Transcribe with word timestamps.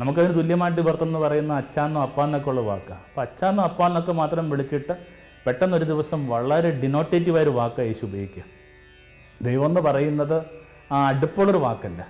നമുക്കതിന് 0.00 0.34
തുല്യമായിട്ട് 0.34 0.80
എന്ന് 1.02 1.18
പറയുന്ന 1.18 1.54
അച്ചാന്നോ 1.54 2.02
അപ്പാന്നൊക്കെ 2.02 2.48
ഉള്ള 2.48 2.60
വാക്കാണ് 2.60 3.00
അപ്പോൾ 3.00 3.20
അച്ചാന്നോ 3.20 3.64
അപ്പാന്നൊക്കെ 3.64 4.12
മാത്രം 4.12 4.50
വിളിച്ചിട്ട് 4.50 4.94
പെട്ടെന്നൊരു 5.46 5.84
ദിവസം 5.84 6.28
വളരെ 6.28 6.70
ഡിനോട്ടേറ്റീവായൊരു 6.70 7.50
വാക്കാണ് 7.50 7.88
യേശു 7.88 8.04
ഉപയോഗിക്കുക. 8.04 8.42
ദൈവം 9.42 9.66
എന്ന് 9.66 9.80
പറയുന്നത് 9.80 10.44
ആ 10.92 11.06
അടുപ്പുള്ളൊരു 11.06 11.58
വാക്കല്ല. 11.58 12.06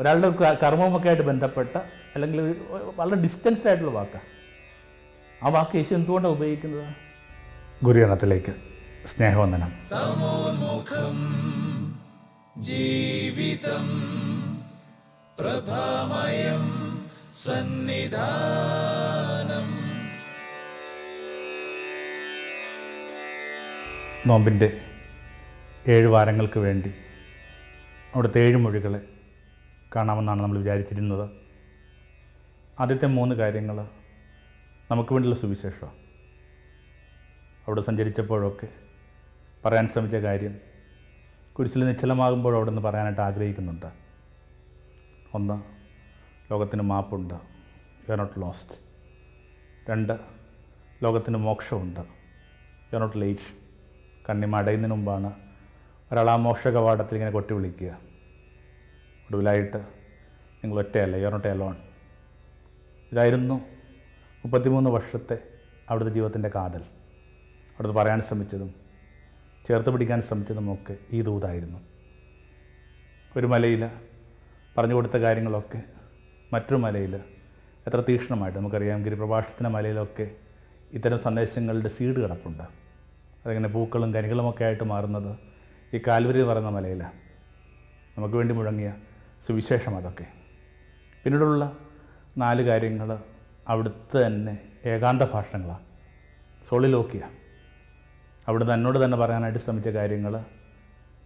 ഒരാളുടെ 0.00 0.28
കർമ്മമൊക്കെ 0.62 1.08
ആയിട്ട് 1.08 1.22
ബന്ധപ്പെട്ട 1.22 1.76
അല്ലെങ്കിൽ 2.14 2.54
വളരെ 2.96 3.16
ഡിസ്റ്റൻസ്ഡ് 3.16 3.68
ആയിട്ടുള്ള 3.68 3.92
വാക്കാണ് 3.92 4.28
ആ 5.44 5.48
വാക്ക് 5.48 5.76
യേശു 5.76 5.94
എന്തുകൊണ്ടാണ് 5.94 6.34
ഉപയോഗിക്കുന്നത്? 6.34 6.94
ഗുരുഗണത്തിലേക്ക് 7.84 8.52
സ്നേഹവന്ദനം. 9.06 9.72
ജീവിതം. 12.56 13.86
പ്രഭാമയം 15.42 16.64
സന്നിധാനം. 17.32 18.18
നോമ്പിന്റെ 24.26 24.80
ഏഴ് 25.88 26.06
വാരങ്ങൾക്ക് 26.06 26.58
വേണ്ടി 26.58 26.90
അവിടുത്തെ 28.14 28.40
ഏഴ് 28.40 28.56
മൊഴികളെ 28.56 29.00
കാണാമെന്നാണ് 29.96 30.42
നമ്മൾ 30.42 30.58
വിചാരിച്ചിരുന്നത്. 30.58 31.30
ആദ്യത്തെ 32.80 33.06
മൂന്ന് 33.06 33.34
കാര്യങ്ങൾ 33.36 33.88
നമുക്ക് 34.90 35.12
വേണ്ടിയുള്ള 35.12 35.40
സുവിശേഷമാണ് 35.40 35.98
അവിടെ 37.66 37.80
സഞ്ചരിച്ചപ്പോഴൊക്കെ 37.80 38.68
പറയാൻ 39.64 39.86
ശ്രമിച്ച 39.86 40.16
കാര്യം 40.16 40.60
കുരിശിൽ 41.52 41.86
നിശ്ചലമാകുമ്പോൾ 41.86 42.56
അവിടെ 42.56 42.70
നിന്ന് 42.70 42.82
പറയാനായിട്ട് 42.82 43.20
ആഗ്രഹിക്കുന്നുണ്ട്. 43.20 44.11
ഒന്ന്. 45.34 45.62
ലോകത്തിന് 46.52 46.82
മാപ്പുണ്ട്. 46.82 47.34
യു 47.34 48.12
ആർ 48.12 48.18
നോട്ട് 48.18 48.40
ലോസ്റ്റ് 48.40 48.74
രണ്ട്. 49.90 50.12
ലോകത്തിന് 51.02 51.36
മോക്ഷമുണ്ട്. 51.36 52.00
യു 52.00 52.94
ആർ 52.94 53.00
നോട്ട് 53.00 53.20
ലേറ്റ് 53.20 53.62
കണ്ണിമ 54.28 54.56
അടയുന്നതിന് 54.56 54.94
മുമ്പാണ് 54.94 55.32
ഒരാൾ 56.12 56.30
ആ 56.30 56.36
മോക്ഷ 56.36 56.68
കവാടത്തിൽ 56.68 57.14
ഇങ്ങനെ 57.14 57.30
കൊട്ടി 57.30 57.54
വിളിക്കുക. 57.54 57.88
ഒടുവിലായിട്ട് 59.22 59.76
നിങ്ങൾ 60.64 60.78
ഒറ്റയല്ല. 60.78 61.16
യു 61.16 61.24
ആർ 61.24 61.32
നോട്ട് 61.32 61.48
എലോൺ 61.48 61.76
ഇതായിരുന്നു 63.12 63.54
മുപ്പത്തിമൂന്ന് 64.44 64.90
വർഷത്തെ 64.90 65.38
അവിടുത്തെ 65.88 66.12
ജീവിതത്തിന്റെ 66.12 66.50
കാതൽ. 66.54 66.80
അവിടുത്തെ 67.72 67.94
പറയാൻ 67.94 68.20
ശ്രമിച്ചതും 68.20 68.74
ചേർത്ത് 69.68 69.90
പിടിക്കാൻ 69.90 70.22
ശ്രമിച്ചതുമൊക്കെ 70.22 70.96
ഈ 71.12 71.22
ദൂതായിരുന്നു. 71.22 71.78
ഒരു 73.36 73.46
മലയിൽ 73.46 73.90
പറഞ്ഞു 74.78 74.94
കൊടുത്ത 74.94 75.16
കാര്യങ്ങളൊക്കെ 75.16 75.82
മറ്റൊരു 76.52 76.76
മലയിൽ 76.76 77.14
എത്ര 77.86 78.00
തീക്ഷ്ണമായിട്ട് 78.08 78.58
നമുക്കറിയാം 78.58 79.02
ഗിരിപ്രഭാഷത്തിന്റെ 79.02 79.70
മലയിലൊക്കെ 79.70 80.30
ഇത്തരം 80.92 81.18
സന്ദേശങ്ങളുടെ 81.18 81.88
സീഡ് 81.88 82.16
കിടപ്പുണ്ട്. 82.16 82.62
അതിങ്ങനെ 83.44 83.68
പൂക്കളും 83.68 84.14
കനികളുമൊക്കെ 84.14 84.64
ആയിട്ട് 84.64 84.84
മാറുന്നത് 84.84 85.38
ഈ 85.96 86.00
കാൽവരി 86.06 86.38
എന്ന് 86.38 86.50
പറയുന്ന 86.50 86.70
മലയിലാണ് 86.70 87.18
നമുക്ക് 88.16 88.36
വേണ്ടി 88.36 88.54
മുഴങ്ങിയ 88.54 88.94
സുവിശേഷം 89.46 89.96
അതൊക്കെ. 89.96 90.26
പിന്നീടുള്ള 91.24 91.78
നാല് 92.38 92.62
കാര്യങ്ങൾ 92.62 93.18
അവിടുത്തെ 93.68 94.26
തന്നെ 94.26 94.58
ഏകാന്ത 94.86 95.22
ഭാഷണങ്ങളാണ് 95.22 95.86
സോളിലോക്കിയ 96.68 97.22
അവിടുന്ന് 98.48 98.72
എന്നോട് 98.72 99.04
തന്നെ 99.04 99.16
പറയാനായിട്ട് 99.16 99.58
ശ്രമിച്ച 99.58 99.88
കാര്യങ്ങൾ 99.88 100.44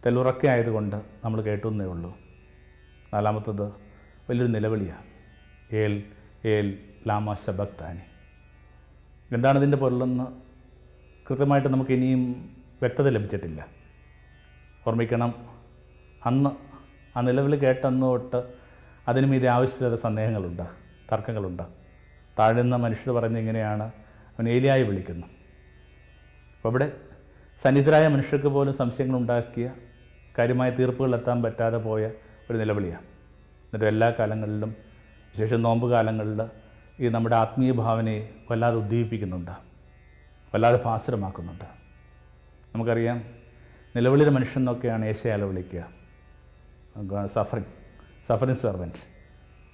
തെല്ലുറക്കെ 0.07 0.47
ആയതുകൊണ്ട് 0.47 0.97
നമ്മൾ 1.25 1.41
കേട്ടുന്നേ 1.43 1.85
ഉള്ളൂ. 1.85 2.11
നാലാമത്തത് 3.15 3.67
വലിയൊരു 4.31 4.51
നിലവിളിയാണ് 4.51 5.07
ഏൽ 5.77 6.03
ഏൽ 6.45 6.79
ലാമ 7.07 7.35
ശബക്താനി. 7.35 8.05
എന്താണ് 9.33 9.59
ഇതിന്റെ 9.59 9.77
പൊരുളെന്ന് 9.77 10.27
കൃത്യമായിട്ട് 11.28 11.69
നമുക്ക് 11.69 11.91
ഇനിയും 11.91 12.53
വ്യക്തത 12.81 13.09
ലഭിച്ചിട്ടില്ല. 13.09 13.67
ഓർമ്മിക്കണം 14.87 15.34
അന്ന് 16.27 16.50
ആ 17.17 17.21
നിലവിൽ 17.21 17.56
കേട്ടന്ന് 17.56 18.06
തൊട്ട് 18.06 18.41
അതിന് 19.09 19.27
മീതെ 19.27 19.49
ആവശ്യമില്ലാത്ത 19.49 20.03
സന്ദേഹങ്ങളുണ്ട് 20.03 20.62
തർക്കങ്ങളുണ്ട്. 21.12 21.62
താഴ്ന്ന 22.38 22.77
മനുഷ്യർ 22.77 23.15
പറഞ്ഞിങ്ങനെയാണ് 23.15 23.83
അവൻ 24.37 24.49
ഏലിയായി 24.49 24.83
വിളിക്കുന്നു 24.83 25.27
അപ്പോൾ 26.56 26.69
ഇവിടെ 26.69 26.93
സന്നിധരായ 27.62 28.09
മനുഷ്യർക്ക് 28.09 28.47
പോലും 28.47 28.75
സംശയങ്ങളുണ്ടാക്കിയ 28.75 29.71
കാര്യമായ 30.38 30.71
തീർപ്പുകളിലെത്താൻ 30.71 31.43
പറ്റാതെ 31.43 31.77
പോയ 31.77 32.11
ഒരു 32.51 32.59
നിലവിളിയാണ്. 32.59 33.03
എന്നിട്ട് 33.03 33.84
എല്ലാ 33.84 34.11
കാലങ്ങളിലും 34.11 34.71
വിശേഷം 35.33 35.62
നോമ്പ് 35.62 35.91
കാലങ്ങളിൽ 35.91 36.43
ഈ 37.01 37.09
നമ്മുടെ 37.09 37.37
ആത്മീയ 37.37 37.73
ഭാവനയെ 37.73 38.21
വല്ലാതെ 38.51 38.77
ഉദ്ദീപിക്കുന്നുണ്ട് 38.77 39.51
വല്ലാതെ 40.55 40.81
ഭാസുരമാക്കുന്നുണ്ട്. 40.85 41.65
നമുക്കറിയാം 42.75 43.25
നിലവിളിയുടെ 43.97 44.31
മനുഷ്യൻ 44.31 44.61
എന്നൊക്കെയാണ് 44.61 45.05
ഏശയാല 45.05 45.43
വിളിക്കുക. 45.43 47.27
സഫറിങ് 47.27 47.71
സഫറിങ് 48.29 48.56
സെർവന്റ് 48.56 49.01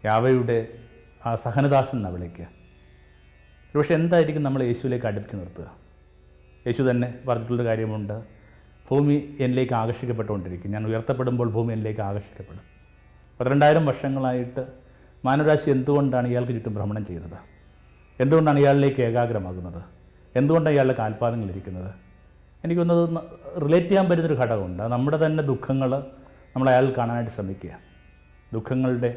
യാവയുടെ 0.05 0.59
ആ 1.27 1.35
സഹനദാസൻ 1.35 1.99
എന്നാണ് 1.99 2.15
വിളിക്കുക. 2.15 2.47
പക്ഷേ 3.77 3.95
എന്തായിരിക്കും 3.95 4.43
നമ്മൾ 4.43 4.63
യേശുവിലേക്ക് 4.63 5.07
അടുപ്പിച്ച് 5.07 5.37
നിർത്തുക? 5.37 5.69
യേശു 6.67 6.83
തന്നെ 6.83 7.19
പറഞ്ഞിട്ടുള്ളൊരു 7.29 7.69
കാര്യമുണ്ട്. 7.69 8.42
ഭൂമി 8.93 9.37
എന്നിലേക്ക് 9.41 9.73
ആകർഷിക്കപ്പെട്ടുകൊണ്ടിരിക്കും. 9.73 10.71
ഞാൻ 10.73 10.87
ഉയർത്തപ്പെടുമ്പോൾ 10.87 11.51
ഭൂമി 11.51 11.73
എന്നിലേക്ക് 11.73 12.01
ആകർഷിക്കപ്പെടും. 12.01 12.65
പന്ത്രണ്ടായിരം 13.41 13.87
വർഷങ്ങളായിട്ട് 13.87 14.67
മാനവരാശി 15.25 15.71
എന്തുകൊണ്ടാണ് 15.71 16.29
ഇയാൾക്ക് 16.29 16.53
ചുറ്റും 16.53 16.75
ഭ്രമണം 16.75 17.05
ചെയ്യുന്നത്? 17.05 17.39
എന്തുകൊണ്ടാണ് 18.21 18.59
ഇയാളിലേക്ക് 18.59 19.01
ഏകാഗ്രമാകുന്നത്? 19.01 19.83
എന്തുകൊണ്ടാണ് 20.37 20.75
ഇയാളുടെ 20.75 20.95
കാൽപാദങ്ങൾ 20.99 21.49
ഇരിക്കുന്നത്? 21.51 21.91
എനിക്കൊന്നത് 22.65 23.03
റിലേറ്റ് 23.63 23.89
ചെയ്യാൻ 23.89 24.09
പറ്റുന്നൊരു 24.09 24.35
ഘടകമുണ്ട്. 24.35 24.83
നമ്മുടെ 24.83 25.27
തന്നെ 25.27 25.43
ദുഃഖങ്ങൾ 25.43 25.91
നമ്മൾ 26.55 26.71
അയാൾ 26.71 26.95
കാണാനായിട്ട് 26.99 27.33
ശ്രമിക്കുക. 27.33 27.79
ദുഃഖങ്ങളുടെ 28.53 29.11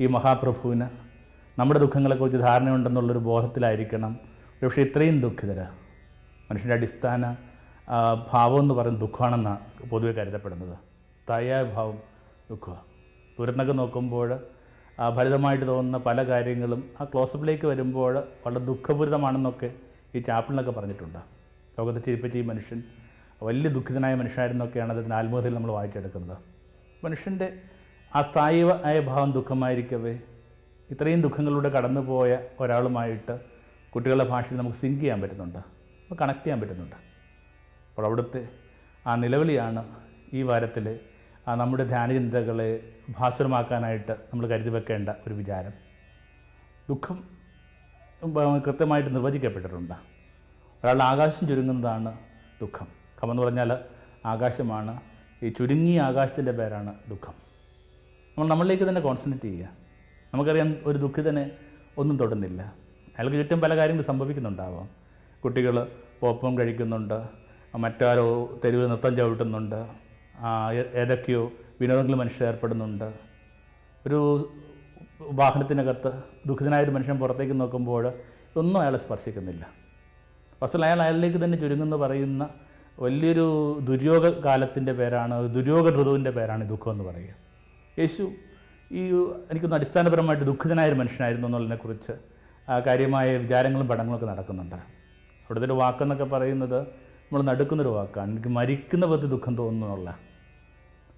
ഈ 0.00 0.06
മഹാപ്രഭുവിന് 0.06 0.86
നമ്മുടെ 1.60 1.80
ദുഃഖങ്ങളെക്കുറിച്ച് 1.80 2.38
ധാരണയുണ്ടെന്നുള്ളൊരു 2.38 3.18
ബോധത്തിലായിരിക്കണം. 3.18 4.12
പക്ഷേ 4.62 4.82
ഇത്രയും 4.82 5.20
ദുഃഖിതര 5.20 5.60
മനുഷ്യന്റെ 6.50 6.74
അടിസ്ഥാന 6.74 7.36
ഭാവം 8.32 8.60
എന്ന് 8.60 8.74
പറയുന്നത് 8.74 9.00
ദുഃഖമാണെന്നാണ് 9.00 9.88
പൊതുവെ 9.88 10.12
കരുതപ്പെടുന്നത്. 10.12 10.78
തായായ 11.30 11.62
ഭാവം 11.62 11.98
ദുഃഖമാണ് 12.50 12.84
ദൂരത്തൊക്കെ 13.38 13.72
നോക്കുമ്പോൾ 13.72 14.38
ഫലിതമായിട്ട് 15.16 15.66
തോന്നുന്ന 15.66 15.98
പല 15.98 16.22
കാര്യങ്ങളും 16.22 16.90
ആ 17.00 17.04
ക്ലോസപ്പിലേക്ക് 17.04 17.66
വരുമ്പോൾ 17.66 18.18
വളരെ 18.46 18.64
ദുഃഖപൂരിതമാണെന്നൊക്കെ 18.64 19.74
ഈ 20.14 20.20
ചാപ്പിളിനൊക്കെ 20.20 20.70
പറഞ്ഞിട്ടുണ്ട്. 20.70 21.18
ലോകത്തെ 21.78 22.00
ചിരിപ്പിച്ച 22.00 22.36
ഈ 22.36 22.42
മനുഷ്യൻ 22.42 22.82
വലിയ 23.42 23.70
ദുഃഖിതനായ 23.70 24.14
മനുഷ്യനായിരുന്നൊക്കെയാണ് 24.14 24.92
അതിന്റെ 24.92 25.16
ആത്മകഥയിൽ 25.16 25.54
നമ്മൾ 25.54 25.70
വായിച്ചെടുക്കുന്നത്. 25.70 26.38
മനുഷ്യന്റെ 27.04 27.52
ആ 28.14 28.22
സ്ഥായി 28.22 28.62
ആയ 28.84 29.00
ഭാവം 29.00 29.32
ദുഃഖമായിരിക്കവേ. 29.32 30.18
ഇത്രയും 30.90 31.22
ദുഃഖങ്ങളിലൂടെ 31.22 31.68
കടന്നുപോയ 31.68 32.38
ഒരാളുമായിട്ട് 32.60 33.40
കുട്ടികളുടെ 33.94 34.24
ഭാഷയിൽ 34.24 34.58
നമുക്ക് 34.58 34.76
സിങ്ക് 34.76 35.00
ചെയ്യാൻ 35.00 35.20
പറ്റുന്നുണ്ട്. 35.20 35.58
കണക്ട് 36.14 36.44
ചെയ്യാൻ 36.44 36.60
പറ്റുന്നുണ്ട്. 36.60 37.09
അപ്പോൾ 38.00 38.08
അവിടുത്തെ 38.08 38.48
ആ 39.06 39.14
നിലവിളിയാണ് 39.14 39.84
ഈ 40.32 40.42
വാരത്തിൽ 40.42 40.98
ആ 41.48 41.54
നമ്മുടെ 41.54 41.84
ധ്യാനചിന്തകളെ 41.84 42.80
ഭാസുരമാക്കാനായിട്ട് 43.10 44.12
നമ്മൾ 44.12 44.46
കരുതി 44.46 44.68
വെക്കേണ്ട 44.68 45.08
ഒരു 45.08 45.34
വിചാരം. 45.34 45.72
ദുഃഖം 46.88 48.60
കൃത്യമായിട്ട് 48.66 49.14
നിർവചിക്കപ്പെട്ടിട്ടുണ്ട്. 49.14 49.94
ഒരാളുടെ 49.94 51.04
ആകാശം 51.04 51.48
ചുരുങ്ങുന്നതാണ് 51.48 52.18
ദുഃഖം. 52.60 52.86
ഖമെന്ന് 53.24 53.42
പറഞ്ഞാൽ 53.42 53.78
ആകാശമാണ്. 54.26 55.00
ഈ 55.42 55.48
ചുരുങ്ങിയ 55.48 56.00
ആകാശത്തിന്റെ 56.00 56.52
പേരാണ് 56.52 56.94
ദുഃഖം. 57.08 57.34
നമ്മൾ 58.38 58.48
നമ്മളിലേക്ക് 58.48 58.84
തന്നെ 58.84 59.00
കോൺസെൻട്രേറ്റ് 59.00 59.44
ചെയ്യുക. 59.44 59.68
നമുക്കറിയാം 60.34 60.76
ഒരു 60.86 60.98
ദുഃഖിതനെ 60.98 61.50
ഒന്നും 61.98 62.16
തൊടുന്നില്ല. 62.16 62.62
അയാൾക്ക് 63.18 63.36
ചുറ്റും 63.36 63.60
പല 63.60 63.76
കാര്യങ്ങൾ 63.76 64.02
സംഭവിക്കുന്നുണ്ടാവാം. 64.02 64.88
കുട്ടികൾ 65.44 65.86
പോപ്പം 66.20 66.58
കഴിക്കുന്നുണ്ട്. 66.58 67.49
മറ്റാരോ 67.78 68.58
തെരുവിൽ 68.64 68.86
നൃത്തം 68.86 69.16
ചവിട്ടുന്നുണ്ട്. 69.16 69.86
ഏതൊക്കെയോ 71.00 71.52
വിനോദങ്ങളിൽ 71.80 72.16
മനുഷ്യർ 72.16 72.46
ഏർപ്പെടുന്നുണ്ട്. 72.46 73.12
ഒരു 74.06 74.50
വാഹനത്തിനകത്ത് 75.20 76.12
ദുഃഖിതനായൊരു 76.46 76.90
മനുഷ്യൻ 76.90 77.18
പുറത്തേക്ക് 77.18 77.60
നോക്കുമ്പോൾ 77.60 78.06
ഇതൊന്നും 78.08 78.80
അയാളെ 78.80 78.98
സ്പർശിക്കുന്നില്ല. 78.98 79.68
വസ്തുത 80.62 80.82
അയാൾ 80.84 81.02
അയാളിലേക്ക് 81.02 81.44
തന്നെ 81.44 81.58
ചുരുങ്ങുന്നു 81.58 81.96
പറയുന്ന 81.96 82.48
വലിയൊരു 83.00 83.46
ദുര്യോഗ 83.82 84.28
കാലത്തിന്റെ 84.44 84.92
പേരാണ് 84.92 85.54
ദുര്യോഗ 85.54 86.00
ഋതുവിന്റെ 86.00 86.30
പേരാണ് 86.30 86.68
ദുഃഖം 86.68 86.92
എന്ന് 86.92 87.04
പറയുക. 87.04 87.34
യേശു 87.98 88.22
ഈ 88.92 89.02
എനിക്കൊന്ന് 89.50 89.76
അടിസ്ഥാനപരമായിട്ട് 89.76 90.44
ദുഃഖിതനായൊരു 90.44 90.94
മനുഷ്യനായിരുന്നു 90.94 91.48
എന്നുള്ളതിനെക്കുറിച്ച് 91.48 92.12
കാര്യമായ 92.86 93.36
വിചാരങ്ങളും 93.36 93.88
പഠനങ്ങളൊക്കെ 93.88 94.26
നടക്കുന്നുണ്ട്. 94.26 94.74
അവിടുത്തെ 94.74 95.66
ഒരു 95.66 95.72
വാക്കെന്നൊക്കെ 95.72 96.24
പറയുന്നത് 96.24 97.09
നമ്മൾ 97.32 97.42
നടുക്കുന്നൊരു 97.42 97.88
വാക്കാണ്. 97.88 98.30
എനിക്ക് 98.30 98.48
മരിക്കുന്ന 98.48 99.06
പറ്റി 99.06 99.26
ദുഃഖം 99.26 99.56
തോന്നുന്നുള്ള. 99.56 100.18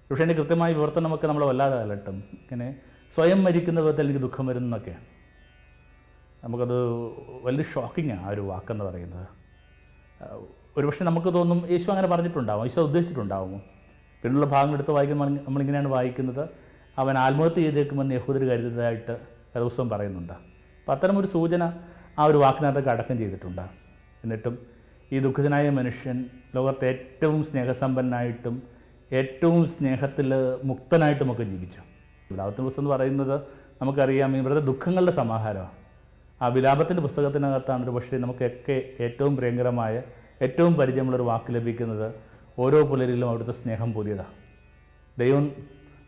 പക്ഷേ 0.09 0.23
എന്റെ 0.23 0.35
കൃത്യമായ 0.35 0.73
വിവർത്തനമൊക്കെ 0.73 1.27
നമ്മൾ 1.27 1.45
വല്ലാതെ 1.45 1.79
അലട്ടും. 1.79 2.15
ഇങ്ങനെ 2.15 2.75
സ്വയം 3.15 3.43
മരിക്കുന്ന 3.43 3.79
വിധത്തിൽ 3.79 4.03
എനിക്ക് 4.03 4.19
ദുഃഖം 4.19 4.45
വരുന്നൊക്കെയാണ് 4.47 5.05
നമുക്കത് 6.43 6.77
വലിയ 7.43 7.63
ഷോക്കിങ്ങാണ് 7.63 8.25
ആ 8.25 8.29
ഒരു 8.29 8.41
വാക്കെന്ന് 8.41 8.85
പറയുന്നത്. 8.85 9.27
ഒരുപക്ഷെ 10.77 11.03
നമുക്ക് 11.03 11.33
തോന്നും 11.33 11.71
യേശു 11.71 11.89
അങ്ങനെ 11.91 12.07
പറഞ്ഞിട്ടുണ്ടാവും 12.07 12.65
ഈശോ 12.65 12.81
ഉദ്ദേശിച്ചിട്ടുണ്ടാവും. 12.81 13.61
പിന്നുള്ള 14.21 14.45
ഭാഗം 14.45 14.73
എടുത്ത് 14.73 14.91
വായിക്കുമ്പോൾ 14.91 15.35
നമ്മളിങ്ങനെയാണ് 15.35 15.87
വായിക്കുന്നത്. 15.87 16.49
അവൻ 16.97 17.17
ആത്മഹത്യ 17.17 17.55
ചെയ്തേക്കുമെന്ന് 17.55 18.15
യഹൂദർ 18.15 18.43
കരുതിയതായിട്ട് 18.47 19.17
ദിവസവും 19.55 19.89
പറയുന്നുണ്ട്. 19.89 20.33
അപ്പം 20.33 20.93
അത്തരമൊരു 20.93 21.27
സൂചന 21.27 21.63
ആ 22.19 22.23
ഒരു 22.23 22.37
വാക്കിനകത്തൊക്കെ 22.37 22.91
അടക്കം 22.91 23.17
ചെയ്തിട്ടുണ്ട്. 23.17 23.61
എന്നിട്ടും 24.23 24.72
ഈ 25.13 25.19
ദുഃഖിതനായ 25.19 25.69
മനുഷ്യൻ 25.69 26.17
ലോകത്തെ 26.55 26.85
ഏറ്റവും 26.87 27.43
സ്നേഹസമ്പന്നായിട്ടും 27.43 28.55
ഏറ്റവും 29.11 29.67
സ്നേഹത്തിൽ 29.67 30.29
മുക്തനായിട്ടുമൊക്കെ 30.63 31.43
ജീവിച്ചു. 31.43 31.81
വിലാപത്തിന്റെ 32.29 32.63
പുസ്തകം 32.63 32.81
എന്ന് 32.81 32.91
പറയുന്നത് 32.95 33.35
നമുക്കറിയാം 33.81 34.37
ഇവരുടെ 34.37 34.59
ദുഃഖങ്ങളുടെ 34.59 35.11
സമാഹാരമാണ് 35.11 35.73
ആ 36.41 36.47
വിലാപത്തിന്റെ 36.47 37.01
പുസ്തകത്തിനകത്താണ് 37.01 37.83
ഒരു 37.83 37.91
പക്ഷേ 37.91 38.17
നമുക്കൊക്കെ 38.17 38.75
ഏറ്റവും 38.99 39.35
പ്രിയങ്കരമായ 39.35 39.95
ഏറ്റവും 40.41 40.73
പരിചയമുള്ളൊരു 40.73 41.23
വാക്ക് 41.23 41.51
ലഭിക്കുന്നത് 41.55 42.07
ഓരോ 42.57 42.79
പുലരിലും 42.81 43.29
അവിടുത്തെ 43.29 43.51
സ്നേഹം 43.51 43.93
പുതിയതാണ് 43.93 44.33
ദൈവം 45.17 45.45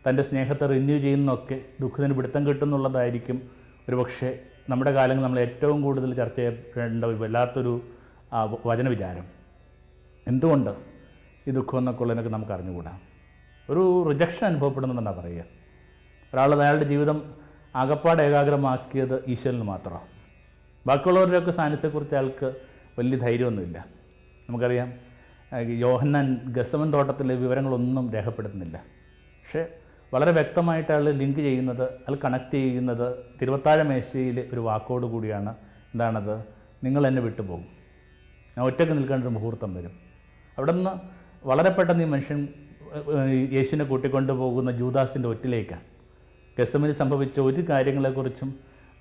തന്റെ 0.08 0.22
സ്നേഹത്തെ 0.22 0.66
റിന്യൂ 0.66 0.98
ചെയ്യുന്നൊക്കെ 0.98 1.56
ദുഃഖത്തിന് 1.80 2.14
പിടുത്തം 2.14 2.46
കിട്ടുന്നുള്ളതായിരിക്കും 2.46 3.38
ഒരു 3.88 3.96
പക്ഷേ 3.96 4.28
നമ്മുടെ 4.68 4.90
കാലങ്ങൾ 4.90 5.22
നമ്മൾ 5.22 5.38
ഏറ്റവും 5.38 5.82
കൂടുതൽ 5.82 6.14
ചർച്ച 6.14 6.38
ചെയ്യേണ്ട 6.40 7.04
വല്ലാത്തൊരു 7.04 7.74
ആ, 8.36 8.56
വചനവിചാരം. 8.66 9.24
എന്തുകൊണ്ട് 10.26 10.70
ഈ 11.48 11.50
ദുഃഖം 11.50 11.78
എന്നൊക്കെ 11.78 12.02
ഉള്ളതിനൊക്കെ 12.02 12.30
നമുക്ക് 12.30 12.52
അറിഞ്ഞുകൂടാ? 12.52 12.98
ഒരു 13.70 14.06
റിജക്ഷൻ 14.08 14.46
അനുഭവപ്പെടുന്നുണ്ടെന്നാണ് 14.46 15.16
പറയുക. 15.16 15.44
ഒരാൾ 16.34 16.62
അയാളുടെ 16.62 16.84
ജീവിതം 16.84 17.34
അകപ്പാട് 17.74 18.22
ഏകാഗ്രമാക്കിയത് 18.22 19.24
ഈശ്വരന് 19.28 19.62
മാത്രമാണ് 19.62 20.06
ബാക്കിയുള്ളവരുടെയൊക്കെ 20.86 21.50
സാന്നിധ്യത്തെക്കുറിച്ച് 21.50 22.14
അയാൾക്ക് 22.14 22.56
വലിയ 22.98 23.18
ധൈര്യമൊന്നുമില്ല. 23.18 23.86
നമുക്കറിയാം 24.48 24.92
യോഹന്നാൻ 25.58 26.34
ഗസവൻ 26.46 26.92
തോട്ടത്തിലെ 26.92 27.34
വിവരങ്ങളൊന്നും 27.34 28.12
രേഖപ്പെടുത്തുന്നില്ല. 28.12 28.78
പക്ഷേ 29.42 29.66
വളരെ 30.14 30.30
വ്യക്തമായിട്ട് 30.30 30.92
അയാൾ 30.92 31.10
ലിങ്ക് 31.10 31.38
ചെയ്യുന്നത് 31.38 31.82
അയാൾ 31.82 32.18
കണക്ട് 32.24 32.50
ചെയ്യുന്നത് 32.50 33.16
തിരുവത്താഴ 33.42 33.82
മേശയിൽ 33.82 34.48
ഒരു 34.52 34.60
വാക്കോട് 34.60 35.06
കൂടിയാണ്. 35.06 35.50
എന്താണത്? 35.94 36.44
നിങ്ങൾ 36.84 37.06
എന്നെ 37.06 37.22
വിട്ടുപോകും. 37.22 37.85
ഞാൻ 38.56 38.66
ഒറ്റയ്ക്ക് 38.66 38.94
നിൽക്കേണ്ട 38.98 39.24
ഒരു 39.24 39.32
മുഹൂർത്തം 39.32 39.74
വരും. 39.74 39.94
അവിടെ 40.58 40.72
നിന്ന് 40.72 40.90
വളരെ 41.48 41.70
പെട്ടെന്ന് 41.70 42.04
ഈ 42.04 42.06
മനുഷ്യൻ 42.06 42.48
യേശുവിനെ 43.52 43.84
കൂട്ടിക്കൊണ്ടു 43.84 44.32
പോകുന്ന 44.32 44.70
ജൂദാസിന്റെ 44.70 45.28
ഒറ്റിലേക്കാണ് 45.28 45.84
ഗസമിന് 46.58 46.92
സംഭവിച്ച 46.92 47.40
ഒരു 47.40 47.62
കാര്യങ്ങളെക്കുറിച്ചും 47.70 48.50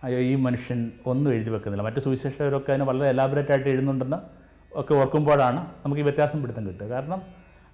ഈ 0.10 0.36
മനുഷ്യൻ 0.36 0.92
ഒന്നും 1.06 1.34
എഴുതി 1.34 1.50
വെക്കുന്നില്ല. 1.50 1.84
മറ്റ് 1.88 2.00
സുവിശേഷകരൊക്കെ 2.00 2.72
അതിനെ 2.72 2.86
വളരെ 2.86 3.10
എലാബറേറ്റ് 3.10 3.52
ആയിട്ട് 3.52 3.70
എഴുതുന്നുണ്ടെന്ന് 3.70 4.18
ഒക്കെ 4.80 4.94
ഓർക്കുമ്പോഴാണ് 4.94 5.62
നമുക്ക് 5.86 6.02
ഈ 6.02 6.04
വ്യത്യാസം 6.04 6.42
പിടുത്തം 6.42 6.68
കിട്ടുക. 6.68 6.86
കാരണം 6.86 7.22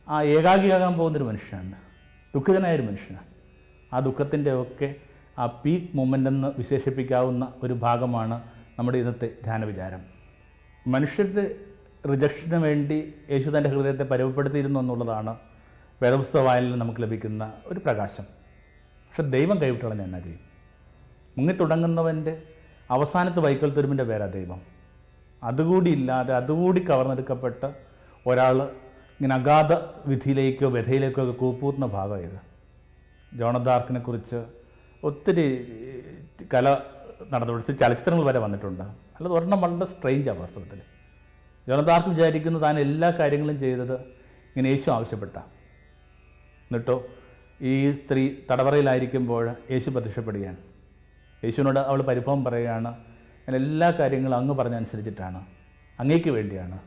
ആ 0.09 0.21
ഏകാഗിയാകാൻ 0.21 0.93
പോകുന്നൊരു 0.97 1.23
മനുഷ്യനാണ്. 1.23 1.75
ദുഃഖിതനായൊരു 2.35 2.81
മനുഷ്യനാണ്. 2.81 3.27
ആ 3.93 3.99
ദുഃഖത്തിന്റെ 3.99 4.53
ഒക്കെ 4.61 4.95
ആ 5.39 5.45
പീക്ക് 5.45 5.87
മൂമെന്റ് 5.95 6.29
എന്ന് 6.29 6.47
വിശേഷിപ്പിക്കാവുന്ന 6.57 7.53
ഒരു 7.63 7.73
ഭാഗമാണ് 7.73 8.43
നമ്മുടെ 8.79 8.97
ഇന്നത്തെ 8.97 9.29
ധ്യാനവിചാരം. 9.43 10.01
മനുഷ്യരുടെ 10.87 11.70
റിജക്ഷന് 12.09 12.55
വേണ്ടി 12.55 13.13
യേശു 13.31 13.49
തന്റെ 13.49 13.69
ഹൃദയത്തെ 13.69 14.03
പരവപ്പെടുത്തിയിരുന്നു 14.03 14.79
എന്നുള്ളതാണ് 14.79 15.35
വേദപുസ്തക 16.01 16.39
വായനയിൽ 16.39 16.75
നമുക്ക് 16.75 17.01
ലഭിക്കുന്ന 17.01 17.53
ഒരു 17.65 17.79
പ്രകാശം. 17.79 18.23
പക്ഷെ 19.09 19.23
ദൈവം 19.23 19.61
കൈവിട്ടുകളഞ്ഞ 19.61 20.01
എന്നാ 20.01 20.19
ചെയ്യും? 20.19 20.39
മുങ്ങിത്തുടങ്ങുന്നവന്റെ 21.37 22.41
അവസാനത്ത് 22.89 23.39
വൈക്കൽ 23.39 23.69
തുരുമ്പിന്റെ 23.69 24.03
പേരാ 24.03 24.25
ദൈവം. 24.25 24.61
അതുകൂടി 25.43 25.91
ഇല്ലാതെ 25.91 26.35
അതുകൂടി 26.35 26.79
കവർന്നെടുക്കപ്പെട്ട 26.79 27.69
ഒരാൾ 28.27 28.61
ഇങ്ങനെ 28.61 29.35
അഗാധ 29.35 29.73
വിധിയിലേക്കോ 30.05 30.69
വ്യഥയിലേക്കോ 30.69 31.23
ഒക്കെ 31.23 31.33
കൂപ്പൂത്തുന്ന 31.33 31.85
ഭാഗം 31.85 32.17
ഇത്. 32.17 32.39
ജോണദാർക്കിനെ 33.33 33.99
കുറിച്ച് 33.99 34.45
ഒത്തിരി 35.03 35.67
കല 36.53 36.77
നടന്നു. 37.31 37.73
ചലച്ചിത്രങ്ങൾ 37.73 38.25
വരെ 38.25 38.39
വന്നിട്ടുണ്ട്. 38.39 38.83
അല്ലാതെ 38.83 39.35
ഒരെണ്ണം 39.35 39.61
വളരെ 39.61 39.85
സ്ട്രെയിഞ്ചാണ് 39.85 40.39
വാസ്തവത്തിൽ. 40.39 40.81
ജോണദാർക്ക് 41.67 42.09
വിചാരിക്കുന്നു 42.09 42.59
താൻ 42.59 42.79
എല്ലാ 42.79 43.09
കാര്യങ്ങളും 43.19 43.59
ചെയ്തത് 43.59 43.95
ഇങ്ങനെ 44.51 44.69
യേശു 44.69 44.89
ആവശ്യപ്പെട്ട. 44.91 45.37
എന്നിട്ടോ 46.67 46.95
ഈ 47.61 47.73
സ്ത്രീ 47.91 48.23
തടവറയിലായിരിക്കുമ്പോൾ 48.51 49.45
യേശു 49.71 49.89
പ്രത്യക്ഷപ്പെടുകയാണ്. 49.89 50.57
യേശുവിനോട് 51.43 51.79
അവൾ 51.79 52.01
പരിഭവം 52.01 52.43
പറയുകയാണ് 52.43 52.91
ഞാൻ 53.45 53.55
എല്ലാ 53.55 53.91
കാര്യങ്ങളും 53.91 54.37
അങ്ങ് 54.37 54.53
പറഞ്ഞനുസരിച്ചിട്ടാണ് 54.53 55.39
അങ്ങേക്ക് 55.99 56.29
വേണ്ടിയാണ്. 56.29 56.77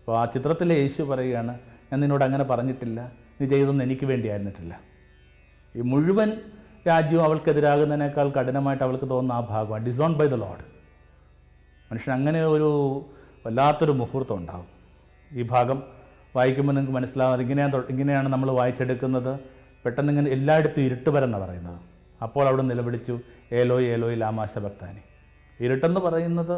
അപ്പോൾ 0.00 0.20
ആ 0.20 0.24
ചിത്രത്തിലെ 0.24 0.74
യേശു 0.74 1.02
പറയുകയാണ് 1.02 1.58
ഞാൻ 1.92 2.00
നിന്നോട് 2.00 2.24
അങ്ങനെ 2.24 2.44
പറഞ്ഞിട്ടില്ല 2.44 3.00
നീ 3.40 3.46
ചെയ്തൊന്നും 3.46 3.84
എനിക്ക് 3.84 4.06
വേണ്ടിയായിരുന്നിട്ടില്ല. 4.06 4.80
ഈ 5.76 5.80
മുഴുവൻ 5.80 6.30
രാജ്യവും 6.88 7.24
അവൾക്കെതിരാകുന്നതിനേക്കാൾ 7.24 8.28
കഠിനമായിട്ട് 8.28 8.84
അവൾക്ക് 8.84 9.10
തോന്നുന്ന 9.10 9.32
ആ 9.32 9.40
ഭാഗമാണ് 9.40 9.86
ഡിസോൺ 9.86 10.12
ബൈ 10.14 10.26
ദ 10.26 10.34
ലോഡ് 10.34 10.64
മനുഷ്യൻ 11.90 12.12
അങ്ങനെ 12.14 12.44
ഒരു 12.44 12.70
വല്ലാത്തൊരു 13.44 13.92
മുഹൂർത്തം 14.00 14.36
ഉണ്ടാകും 14.40 14.68
ഈ 15.38 15.42
ഭാഗം 15.52 15.78
വായിക്കുമ്പോൾ 16.36 16.74
നിങ്ങൾക്ക് 16.74 16.94
മനസ്സിലാവും 16.96 17.42
ഇങ്ങനെയാണ് 17.44 17.82
ഇങ്ങനെയാണ് 17.92 18.28
നമ്മൾ 18.34 18.48
വായിച്ചെടുക്കുന്നത്. 18.60 19.32
പെട്ടെന്ന് 19.84 20.10
ഇങ്ങനെ 20.12 20.30
എല്ലായിടത്തും 20.36 20.82
ഇരുട്ട് 20.88 21.10
വരെന്നാണ് 21.14 21.44
പറയുന്നത്. 21.44 21.78
അപ്പോൾ 22.24 22.44
അവിടെ 22.48 22.62
നിലവിളിച്ചു 22.62 23.14
ഏലോയ് 23.58 23.86
ഏലോയ് 23.94 24.16
ലാമാശ 24.22 24.58
ഭക്താനി 24.66 25.02
ഇരുട്ടെന്ന് 25.64 26.00
പറയുന്നത് 26.06 26.56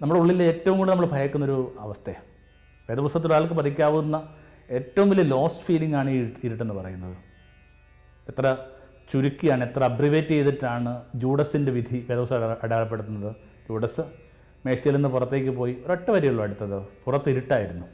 നമ്മുടെ 0.00 0.18
ഉള്ളിൽ 0.20 0.42
ഏറ്റവും 0.42 0.76
കൂടുതൽ 0.78 0.92
നമ്മൾ 0.94 1.08
ഭയക്കുന്നൊരു 1.14 1.58
അവസ്ഥയാണ് 1.84 2.26
വേദപുസ്തകത്തിൽ 2.88 3.30
ഒരാൾക്ക് 3.30 3.54
പതിക്കാവുന്ന 3.60 4.16
ഏറ്റവും 4.76 5.08
വലിയ 5.10 5.24
ലോസ്റ്റ് 5.34 5.64
ഫീലിംഗ് 5.66 5.96
ആണ് 6.00 6.10
ഈ 6.10 6.18
ഇരുട്ടെന്ന് 6.46 6.74
പറയുന്നത്. 6.74 7.16
എത്ര 8.30 8.56
ചുരുക്കിയാണ് 9.12 9.62
എത്ര 9.68 9.82
അബ്രിവേറ്റ് 9.90 10.28
ചെയ്തിട്ടാണ് 10.28 10.92
ജൂഡസിന്റെ 11.22 11.72
വിധി 11.72 11.98
വേദപുസ്തകം 12.08 12.56
അടയാളപ്പെടുത്തുന്നത്. 12.64 13.32
ജൂഡസ് 13.66 14.04
മേശയിൽ 14.66 14.94
നിന്ന് 14.94 15.08
പുറത്തേക്ക് 15.08 15.50
പോയി 15.50 15.76
ഒരൊറ്റ 15.84 16.10
വരെയുള്ളൂ 16.10 16.42
അടുത്തത്. 16.42 16.82
പുറത്ത് 17.04 17.30
ഇരുട്ടായിരുന്നു. 17.30 17.86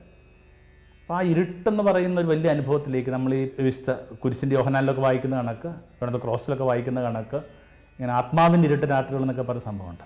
അപ്പോൾ 1.00 1.14
ആ 1.14 1.20
ഇരുട്ടെന്ന് 1.22 1.82
പറയുന്ന 1.82 2.20
ഒരു 2.20 2.26
വലിയ 2.26 2.50
അനുഭവത്തിലേക്ക് 2.50 3.11
നമ്മൾ 3.11 3.34
ഈ 3.34 3.50
വിശുദ്ധ 3.58 3.90
കുരിശിന്റെ 3.93 4.56
യോഹനാലിലൊക്കെ 4.56 5.00
വായിക്കുന്ന 5.00 5.37
കണക്ക് 5.37 5.69
ഇവിടുത്തെ 5.69 6.19
ക്രോസിലൊക്കെ 6.19 6.64
വായിക്കുന്ന 6.64 7.02
കണക്ക് 7.02 7.37
ഇങ്ങനെ 7.37 8.12
ആത്മാവിന്റെ 8.12 8.68
ഇരുട്ട് 8.68 8.87
രാത്രികൾ 8.87 9.21
എന്നൊക്കെ 9.21 9.42
പറയുന്ന 9.42 9.64
സംഭവമുണ്ട്. 9.64 10.04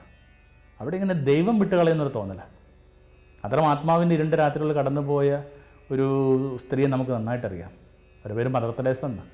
അവിടെ 0.80 0.96
ഇങ്ങനെ 0.96 1.14
ദൈവം 1.14 1.58
വിട്ടുകളയുന്നൊരു 1.58 2.12
തോന്നല. 2.14 2.40
അത്തരം 3.44 3.66
ആത്മാവിന്റെ 3.66 4.14
ഇരുണ്ട 4.14 4.34
രാത്രികൾ 4.34 4.72
കടന്നുപോയ 4.72 5.42
ഒരു 5.90 6.06
സ്ത്രീയെ 6.66 6.88
നമുക്ക് 6.88 7.10
നന്നായിട്ടറിയാം. 7.10 7.70
അവരുടെ 7.70 8.34
പേര് 8.34 8.48
മദർ 8.48 8.70
തെരേസ 8.70 9.04
എന്നാണ്. 9.04 9.28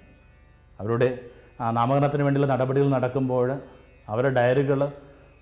അവരുടെ 0.81 1.19
ആ 1.61 1.71
നാമകരണത്തിന് 1.71 2.23
വേണ്ടിയുള്ള 2.23 2.52
നടപടികൾ 2.54 2.88
നടക്കുമ്പോൾ 2.88 3.61
അവരുടെ 4.09 4.35
ഡയറികൾ 4.35 4.93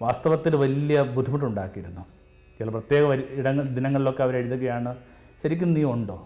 വാസ്തവത്തിൽ 0.03 0.57
വലിയ 0.57 1.03
ബുദ്ധിമുട്ടുണ്ടാക്കിയിരുന്നു. 1.03 2.03
ചില 2.59 2.69
പ്രത്യേക 2.69 3.13
ഇടങ്ങൾ 3.41 3.65
ദിനങ്ങളിലൊക്കെ 3.77 4.23
അവർ 4.23 4.37
എഴുതുകയാണ് 4.37 4.91
ശരിക്കും 5.43 5.75
നീ 5.75 5.83
ഉണ്ടോ? 5.95 6.17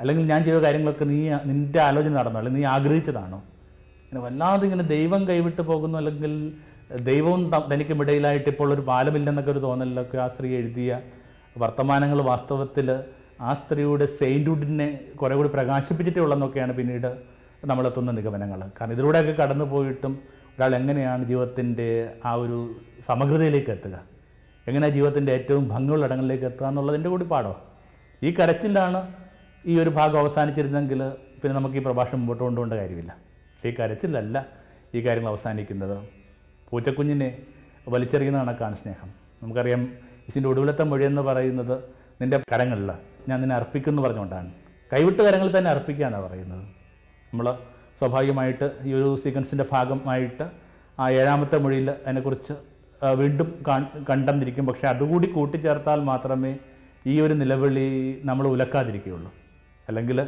അല്ലെങ്കിൽ 0.00 0.24
ഞാൻ 0.26 0.44
ചെയ്ത 0.44 0.56
കാര്യങ്ങളൊക്കെ 0.56 1.04
നീ 1.04 1.18
നിന്റെ 1.50 1.80
ആലോചന 1.80 2.12
നടന്നോ? 2.12 2.38
അല്ലെങ്കിൽ 2.40 2.60
നീ 2.60 2.66
ആഗ്രഹിച്ചതാണോ? 2.74 3.38
ഇങ്ങനെ 4.02 4.20
വല്ലാതെ 4.24 4.64
ഇങ്ങനെ 4.64 4.84
ദൈവം 4.94 5.22
കൈവിട്ട് 5.28 5.62
പോകുന്നു 5.62 5.98
അല്ലെങ്കിൽ 5.98 6.34
ദൈവവും 7.08 7.40
തനിക്കുമിടയിലായിട്ട് 7.72 8.48
ഇപ്പോൾ 8.48 8.74
ഒരു 8.74 8.80
പാലമില്ലെന്നൊക്കെ 8.80 9.50
ഒരു 9.50 9.58
തോന്നലിലൊക്കെ 9.58 10.18
ആ 10.18 10.28
സ്ത്രീ 10.28 10.50
എഴുതിയ 10.56 11.00
വർത്തമാനങ്ങൾ 11.58 12.22
വാസ്തവത്തിൽ 12.22 12.88
ആ 13.40 13.54
സ്ത്രീയുടെ 13.54 14.06
സെയിന്റുഡിനെ 14.06 15.00
കുറേ 15.20 15.34
കൂടി 15.34 15.48
പ്രകാശിപ്പിച്ചിട്ടേ 15.48 16.20
ഉള്ളെന്നൊക്കെയാണ് 16.20 16.72
പിന്നീട് 16.72 17.10
നമ്മളെത്തുന്ന 17.64 18.10
നിഗമനങ്ങൾ. 18.10 18.60
കാരണം 18.80 18.92
ഇതിലൂടെയൊക്കെ 18.92 19.34
കടന്നു 19.42 19.64
പോയിട്ടും 19.64 20.14
ഒരാൾ 20.58 20.74
എങ്ങനെയാണ് 20.76 21.24
ജീവിതത്തിന്റെ 21.24 22.14
ആ 22.24 22.32
ഒരു 22.32 22.74
സമഗ്രതയിലേക്ക് 23.06 23.70
എത്തുക? 23.70 24.02
എങ്ങനെയാണ് 24.68 24.94
ജീവിതത്തിന്റെ 24.94 25.32
ഏറ്റവും 25.32 25.68
ഭംഗിയുള്ള 25.68 26.04
ഇടങ്ങളിലേക്ക് 26.04 26.44
എത്തുക 26.44 26.66
എന്നുള്ളതിന്റെ 26.66 27.08
കൂടി 27.08 27.24
പാടോ 27.24 27.62
ഈ 28.22 28.30
കരച്ചിലാണ് 28.30 29.14
ഈ 29.66 29.80
ഒരു 29.80 29.90
ഭാഗം 29.90 30.18
അവസാനിച്ചിരുന്നെങ്കിൽ 30.18 30.98
പിന്നെ 31.42 31.52
നമുക്ക് 31.52 31.76
ഈ 31.76 31.78
പ്രഭാഷണം 31.78 32.18
മുമ്പോട്ട് 32.18 32.42
കൊണ്ടുപോകേണ്ട 32.44 32.74
കാര്യമില്ല. 32.74 33.16
ഈ 33.64 33.70
കരച്ചിലല്ല 33.70 34.46
ഈ 34.94 35.00
കാര്യങ്ങൾ 35.06 35.30
അവസാനിക്കുന്നത്. 35.30 36.08
പൂച്ചക്കുഞ്ഞിനെ 36.70 37.38
വലിച്ചെറിയുന്ന 37.88 38.38
കണക്കാണ് 38.38 38.74
സ്നേഹം. 38.74 39.08
നമുക്കറിയാം 39.42 39.82
യേശുവിന്റെ 39.82 40.48
ഒടുവിലത്തെ 40.48 40.82
മൊഴിയെന്ന് 40.84 41.22
പറയുന്നത് 41.22 41.84
നിന്റെ 42.20 42.40
കരങ്ങളിൽ 42.52 42.92
ഞാൻ 43.28 43.40
നിന്നെ 43.40 43.56
അർപ്പിക്കുന്നു 43.56 44.02
പറഞ്ഞുകൊണ്ടാണ്. 44.02 44.52
കൈവിട്ട് 44.92 45.22
കരങ്ങളിൽ 45.22 45.58
തന്നെ 45.58 45.70
അർപ്പിക്കുകയാണ് 45.70 46.20
പറയുന്നത്. 46.26 46.62
നമ്മൾ 47.32 47.58
സ്വാഭാവികമായിട്ട് 47.98 48.66
ഈ 48.88 48.90
ഒരു 48.98 49.08
സീക്വൻസിന്റെ 49.22 49.64
ഭാഗമായിട്ട് 49.72 50.46
ആ 51.02 51.04
ഏഴാമത്തെ 51.20 51.56
മൊഴിയിൽ 51.64 51.88
അതിനെക്കുറിച്ച് 51.90 52.54
വീണ്ടും 53.20 53.48
കണ്ടെന്നിരിക്കും. 54.10 54.64
പക്ഷേ 54.68 54.86
അതുകൂടി 54.92 55.26
കൂട്ടിച്ചേർത്താൽ 55.36 56.00
മാത്രമേ 56.10 56.52
ഈ 57.12 57.14
ഒരു 57.24 57.34
നിലവിളി 57.42 57.88
നമ്മൾ 58.28 58.44
ഉലക്കാതിരിക്കുകയുള്ളൂ. 58.54 59.30
അല്ലെങ്കിൽ 59.88 60.18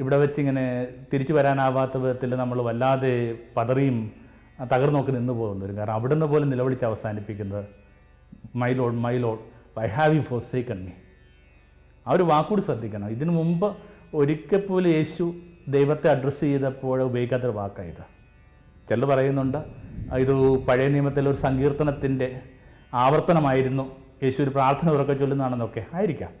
ഇവിടെ 0.00 0.16
വെച്ചിങ്ങനെ 0.22 0.64
തിരിച്ചു 1.12 1.32
വരാനാവാത്ത 1.32 1.96
വിധത്തിൽ 2.02 2.30
നമ്മൾ 2.42 2.58
വല്ലാതെ 2.68 3.12
പതറിയും 3.56 3.98
തകർന്നൊക്കെ 4.60 4.66
തകർന്നു 4.72 4.98
നോക്കി 4.98 5.12
നിന്ന് 5.16 5.32
പോകുന്നു 5.32 5.62
വരും 5.64 5.76
കാരണം. 5.78 5.94
അവിടുന്ന് 5.98 6.26
പോലും 6.32 6.48
നിലവിളിച്ച് 6.52 6.86
അവസാനിപ്പിക്കുന്നത് 6.88 7.64
my 8.60 8.70
lord 8.78 8.98
my 9.04 9.14
lord 9.24 9.44
I 9.84 9.86
have 9.98 10.16
you 10.16 10.22
forsaken 10.52 10.78
me 10.86 10.92
ആ 12.06 12.12
ഒരു 12.16 12.24
വാക്കൂടി 12.32 12.62
ശ്രദ്ധിക്കണം. 12.68 13.08
ഇതിനു 13.16 13.32
മുമ്പ് 13.38 13.68
ഒരിക്കൽ 14.20 14.60
പോലും 14.66 14.90
യേശു 14.98 15.24
ദൈവത്തെ 15.74 16.08
അഡ്രസ്സ് 16.10 16.40
ചെയ്തപ്പോൾ 16.40 17.02
ഉപയോഗിക്കാത്തൊരു 17.02 17.52
വാക്കായത് 17.52 18.02
ചിലർ 18.88 19.04
പറയുന്നുണ്ട് 19.04 19.58
ഇത് 20.22 20.32
പഴയ 20.66 20.88
നിയമത്തിലെ 20.88 21.30
ഒരു 21.30 21.36
സങ്കീർത്തനത്തിന്റെ 21.36 22.40
ആവർത്തനമായിരുന്നു. 22.94 23.84
യേശു 24.22 24.42
ഒരു 24.42 24.50
പ്രാർത്ഥന 24.50 24.90
ഉറക്കെ 24.90 25.12
ചൊല്ലുന്നതാണെന്നൊക്കെ 25.12 25.84
ആയിരിക്കാം. 25.94 26.32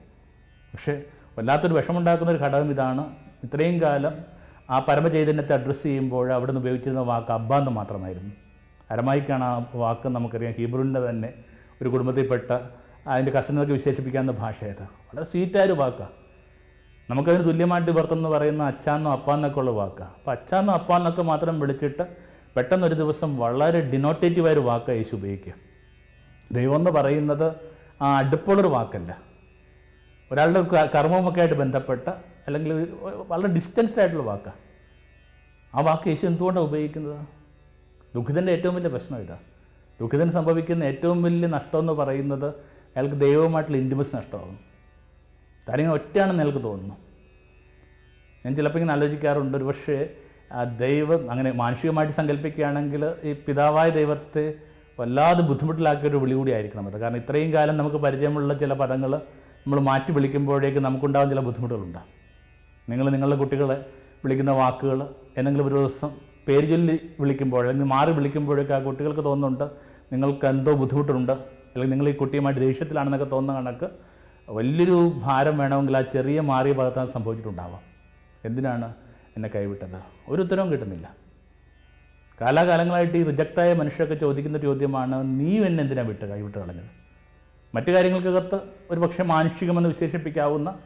പക്ഷേ 0.72 1.02
വല്ലാത്തൊരു 1.38 1.74
വിഷമുണ്ടാക്കുന്ന 1.74 2.32
ഒരു 2.32 2.38
ഘടകം 2.38 2.70
ഇതാണ്. 2.70 3.04
ഇത്രയും 3.44 3.82
കാലം 3.82 4.14
ആ 4.70 4.78
പരമചൈതന്യത്തെ 4.88 5.52
അഡ്രസ്സ് 5.54 5.82
ചെയ്യുമ്പോൾ 5.82 6.32
അവിടെ 6.32 6.50
നിന്ന് 6.52 6.60
ഉപയോഗിച്ചിരുന്ന 6.60 7.00
വാക്ക് 7.00 7.32
അബ്ബ 7.32 7.54
എന്ന് 7.54 7.70
മാത്രമായിരുന്നു. 7.70 8.32
അരമായിക്കാണ് 8.90 9.44
ആ 9.44 9.66
വാക്ക് 9.74 10.08
നമുക്കറിയാം. 10.08 10.54
ഹീബ്രുവിന്റെ 10.58 11.00
തന്നെ 11.08 11.32
ഒരു 11.82 11.88
കുടുംബത്തിൽപ്പെട്ട 11.88 12.50
അതിന്റെ 13.06 13.32
കസിനൊക്കെ 13.32 13.72
വിശേഷിപ്പിക്കാവുന്ന 13.72 14.32
ഭാഷയത് 14.32 14.82
വളരെ 14.82 15.24
സ്വീറ്റായൊരു 15.24 15.72
വാക്കാണ് 15.72 16.19
നമുക്കതിന് 17.10 17.44
തുല്യമായിട്ട് 17.44 17.90
ഇവർത്തം 17.90 18.18
എന്ന് 18.20 18.28
പറയുന്ന 18.28 18.62
അച്ചാന്നോ 18.72 19.10
അപ്പാന്നൊക്കെ 19.12 19.58
ഉള്ള 19.60 19.70
വാക്കാണ് 19.70 20.12
അപ്പോൾ 20.18 20.30
അച്ചാന്നോ 20.30 20.72
അപ്പാന്നൊക്കെ 20.72 21.22
മാത്രം 21.30 21.60
വിളിച്ചിട്ട് 21.60 22.04
പെട്ടെന്നൊരു 22.56 22.94
ദിവസം 22.94 23.30
വളരെ 23.42 23.80
ഡിനോട്ടേറ്റീവായ 23.92 24.52
ഒരു 24.52 24.60
വാക്കാണ് 24.60 24.98
യേശു 24.98 25.14
ഉപയോഗിക്കുക. 25.16 25.54
ദൈവം 26.52 26.76
എന്ന് 26.76 26.90
പറയുന്നത് 26.90 27.46
ആ 28.02 28.06
അടുപ്പുള്ളൊരു 28.18 28.70
വാക്കല്ല. 28.76 29.10
ഒരാളുടെ 30.32 30.60
കർമ്മമൊക്കെ 30.94 31.40
ആയിട്ട് 31.40 31.58
ബന്ധപ്പെട്ട 31.62 32.06
അല്ലെങ്കിൽ 32.46 32.72
വളരെ 33.32 33.50
ഡിസ്റ്റൻസ്ഡ് 33.56 34.00
ആയിട്ടുള്ള 34.00 34.24
വാക്കാണ് 34.32 34.58
ആ 35.74 35.80
വാക്ക് 35.88 36.08
യേശു 36.08 36.24
എന്തുകൊണ്ടാണ് 36.26 36.66
ഉപയോഗിക്കുന്നത്? 36.68 37.20
ദുഃഖിതന്റെ 38.14 38.52
ഏറ്റവും 38.52 38.74
വലിയ 38.74 38.90
പ്രശ്നം 38.96 39.18
ഇതാ. 39.24 39.38
ദുഃഖിതന് 40.00 40.30
സംഭവിക്കുന്ന 40.38 40.84
ഏറ്റവും 40.84 41.22
വലിയ 41.22 41.48
നഷ്ടം 41.58 41.78
എന്ന് 41.78 41.92
പറയുന്നത് 41.92 42.48
അയാൾക്ക് 42.94 43.18
ദൈവവുമായിട്ടുള്ള 43.26 43.78
ഇന്റിമസ് 43.78 44.16
നഷ്ടമാകും 44.16 44.69
കാര്യങ്ങൾ 45.68 45.94
ഒറ്റയാണെന്ന് 45.98 46.40
നിങ്ങൾക്ക് 46.40 46.62
തോന്നുന്നു. 46.68 46.96
ഞാൻ 48.44 48.52
ചിലപ്പോൾ 48.58 48.78
ഇങ്ങനെ 48.78 48.94
ആലോചിക്കാറുണ്ട്. 48.96 49.54
ഒരു 49.58 49.66
പക്ഷേ 49.70 49.96
ദൈവം 50.84 51.20
അങ്ങനെ 51.32 51.50
മാനുഷികമായിട്ട് 51.62 52.14
സങ്കല്പിക്കുകയാണെങ്കിൽ 52.18 53.02
ഈ 53.28 53.32
പിതാവായ 53.46 53.88
ദൈവത്തെ 53.98 54.44
വല്ലാതെ 55.00 55.42
ബുദ്ധിമുട്ടിലാക്കിയ 55.50 56.08
ഒരു 56.10 56.18
വിളി 56.22 56.34
കൂടി 56.38 56.50
ആയിരിക്കണം 56.56 56.86
അത്. 56.88 56.96
കാരണം 57.02 57.18
ഇത്രയും 57.22 57.50
കാലം 57.52 57.76
നമുക്ക് 57.76 57.96
പരിചയമുള്ള 57.96 58.54
ചില 58.58 58.72
പദങ്ങൾ 58.72 59.12
നമ്മൾ 59.62 59.80
മാറ്റി 59.80 60.10
വിളിക്കുമ്പോഴേക്ക് 60.12 60.80
നമുക്കുണ്ടാകുന്ന 60.86 61.32
ചില 61.34 61.42
ബുദ്ധിമുട്ടുകളുണ്ടാകും 61.46 62.10
നിങ്ങൾ 62.90 63.06
നിങ്ങളുടെ 63.10 63.36
കുട്ടികളെ 63.36 63.76
വിളിക്കുന്ന 64.24 64.50
വാക്കുകൾ 64.50 64.98
എന്തെങ്കിലും 65.38 65.66
ഒരു 65.66 65.74
ദിവസം 65.74 66.10
പേര് 66.48 66.66
ചൊല്ലി 66.70 66.96
വിളിക്കുമ്പോൾ 67.20 67.62
അല്ലെങ്കിൽ 67.64 67.90
മാറി 67.94 68.10
വിളിക്കുമ്പോഴൊക്കെ 68.10 68.74
ആ 68.74 68.78
കുട്ടികൾക്ക് 68.78 69.24
തോന്നുന്നുണ്ട് 69.24 69.66
നിങ്ങൾക്ക് 70.12 70.46
എന്തോ 70.46 70.72
ബുദ്ധിമുട്ടുണ്ട് 70.72 71.32
അല്ലെങ്കിൽ 71.72 71.90
നിങ്ങൾ 71.90 72.08
ഈ 72.08 72.12
കുട്ടിയുമായിട്ട് 72.12 72.60
ദേഷ്യത്തിലാണെന്നൊക്കെ 72.60 73.28
തോന്നുന്ന 73.34 73.60
കണക്ക് 73.60 73.88
വലിയൊരു 74.50 74.98
ഭാരം 75.24 75.58
വേണമെങ്കിൽ 75.58 75.96
ആ 75.96 76.00
ചെറിയ 76.00 76.40
മാറിയ 76.40 76.72
ഭാഗത്താണ് 76.72 77.10
സംഭവിച്ചിട്ടുണ്ടാവാം 77.10 77.82
എന്തിനാണ് 78.44 78.94
എന്നെ 79.36 79.48
കൈവിട്ടത്? 79.54 79.98
ഒരു 80.28 80.42
ഉത്തരവും 80.42 80.72
കിട്ടുന്നില്ല. 80.72 81.06
കാലാകാലങ്ങളായിട്ട് 82.40 83.16
ഈ 83.18 83.22
റിജക്റ്റായ 83.22 83.72
മനുഷ്യരൊക്കെ 83.72 84.14
ചോദിക്കുന്ന 84.14 84.58
ചോദ്യമാണ് 84.58 85.40
നീ 85.40 85.64
എന്നെ 85.64 85.82
എന്തിനാണ് 85.82 86.08
വിട്ട് 86.08 86.24
കൈവിട്ട് 86.24 86.58
കളഞ്ഞത്? 86.58 86.90
മറ്റു 87.74 87.90
കാര്യങ്ങൾക്കകത്ത് 87.90 88.58
ഒരു 88.90 89.00
പക്ഷേ 89.00 89.22
മാനുഷികമെന്ന് 89.22 89.88
വിശേഷിപ്പിക്കാവുന്ന 89.88 90.78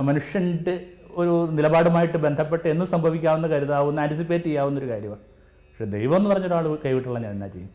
മനുഷ്യന്റെ 0.00 0.86
ഒരു 1.10 1.48
നിലപാടുമായിട്ട് 1.52 2.18
ബന്ധപ്പെട്ട് 2.18 2.68
എന്ന് 2.68 2.84
സംഭവിക്കാവുന്ന 2.84 3.46
കരുതാവുന്ന 3.46 4.00
ആന്റിസിപ്പേറ്റ് 4.00 4.44
ചെയ്യാവുന്ന 4.44 4.80
ഒരു 4.80 4.88
കാര്യമാണ്. 4.88 5.22
പക്ഷേ 5.68 5.84
ദൈവം 5.84 6.16
എന്ന് 6.16 6.30
പറഞ്ഞ 6.30 6.46
ഒരാൾ 6.46 6.78
കൈവിട്ടുള്ള 6.84 7.18
ഞാൻ 7.18 7.32
എന്നാ 7.32 7.46
ചെയ്യും? 7.46 7.70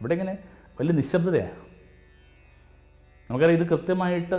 ഇവിടെ 0.00 0.12
ഇങ്ങനെ 0.12 0.38
വലിയ 0.80 0.94
നിശബ്ദതയാണ് 1.00 1.71
നമുക്കറിയാം 3.32 3.58
ഇത് 3.58 3.66
കൃത്യമായിട്ട് 3.68 4.38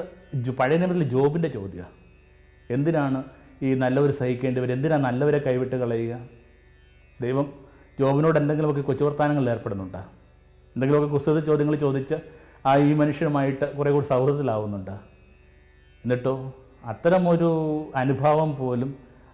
പഴയ 0.57 0.75
നിയമത്തിൽ 0.79 1.03
ജോബിന്റെ 1.13 1.49
ചോദ്യമാണ് 1.55 1.95
എന്തിനാണ് 2.75 3.19
ഈ 3.65 3.69
നല്ലവർ 3.83 4.11
സഹിക്കേണ്ടവർ 4.17 4.69
എന്തിനാണ് 4.75 5.03
നല്ലവരെ 5.05 5.39
കൈവിട്ട് 5.45 5.77
കളയുക? 5.83 6.13
ദൈവം 7.21 7.47
ജോബിനോട് 7.99 8.37
എന്തെങ്കിലുമൊക്കെ 8.41 8.83
കൊച്ചുവർത്താനങ്ങളിൽ 8.89 9.49
ഏർപ്പെടുന്നുണ്ടോ? 9.53 10.01
എന്തെങ്കിലുമൊക്കെ 10.75 11.11
കുസൃത 11.15 11.39
ചോദ്യങ്ങൾ 11.49 11.75
ചോദിച്ച് 11.85 12.17
ആ 12.69 12.77
ഈ 12.87 12.93
മനുഷ്യനുമായിട്ട് 13.01 13.65
കുറേ 13.77 13.91
കൂടി 13.91 14.07
സൗഹൃദത്തിലാവുന്നുണ്ട്? 14.13 14.95
എന്നിട്ടോ 16.03 16.35
അത്തരമൊരു 16.91 17.51
അനുഭവം 17.95 18.51
പോലും 18.61 18.91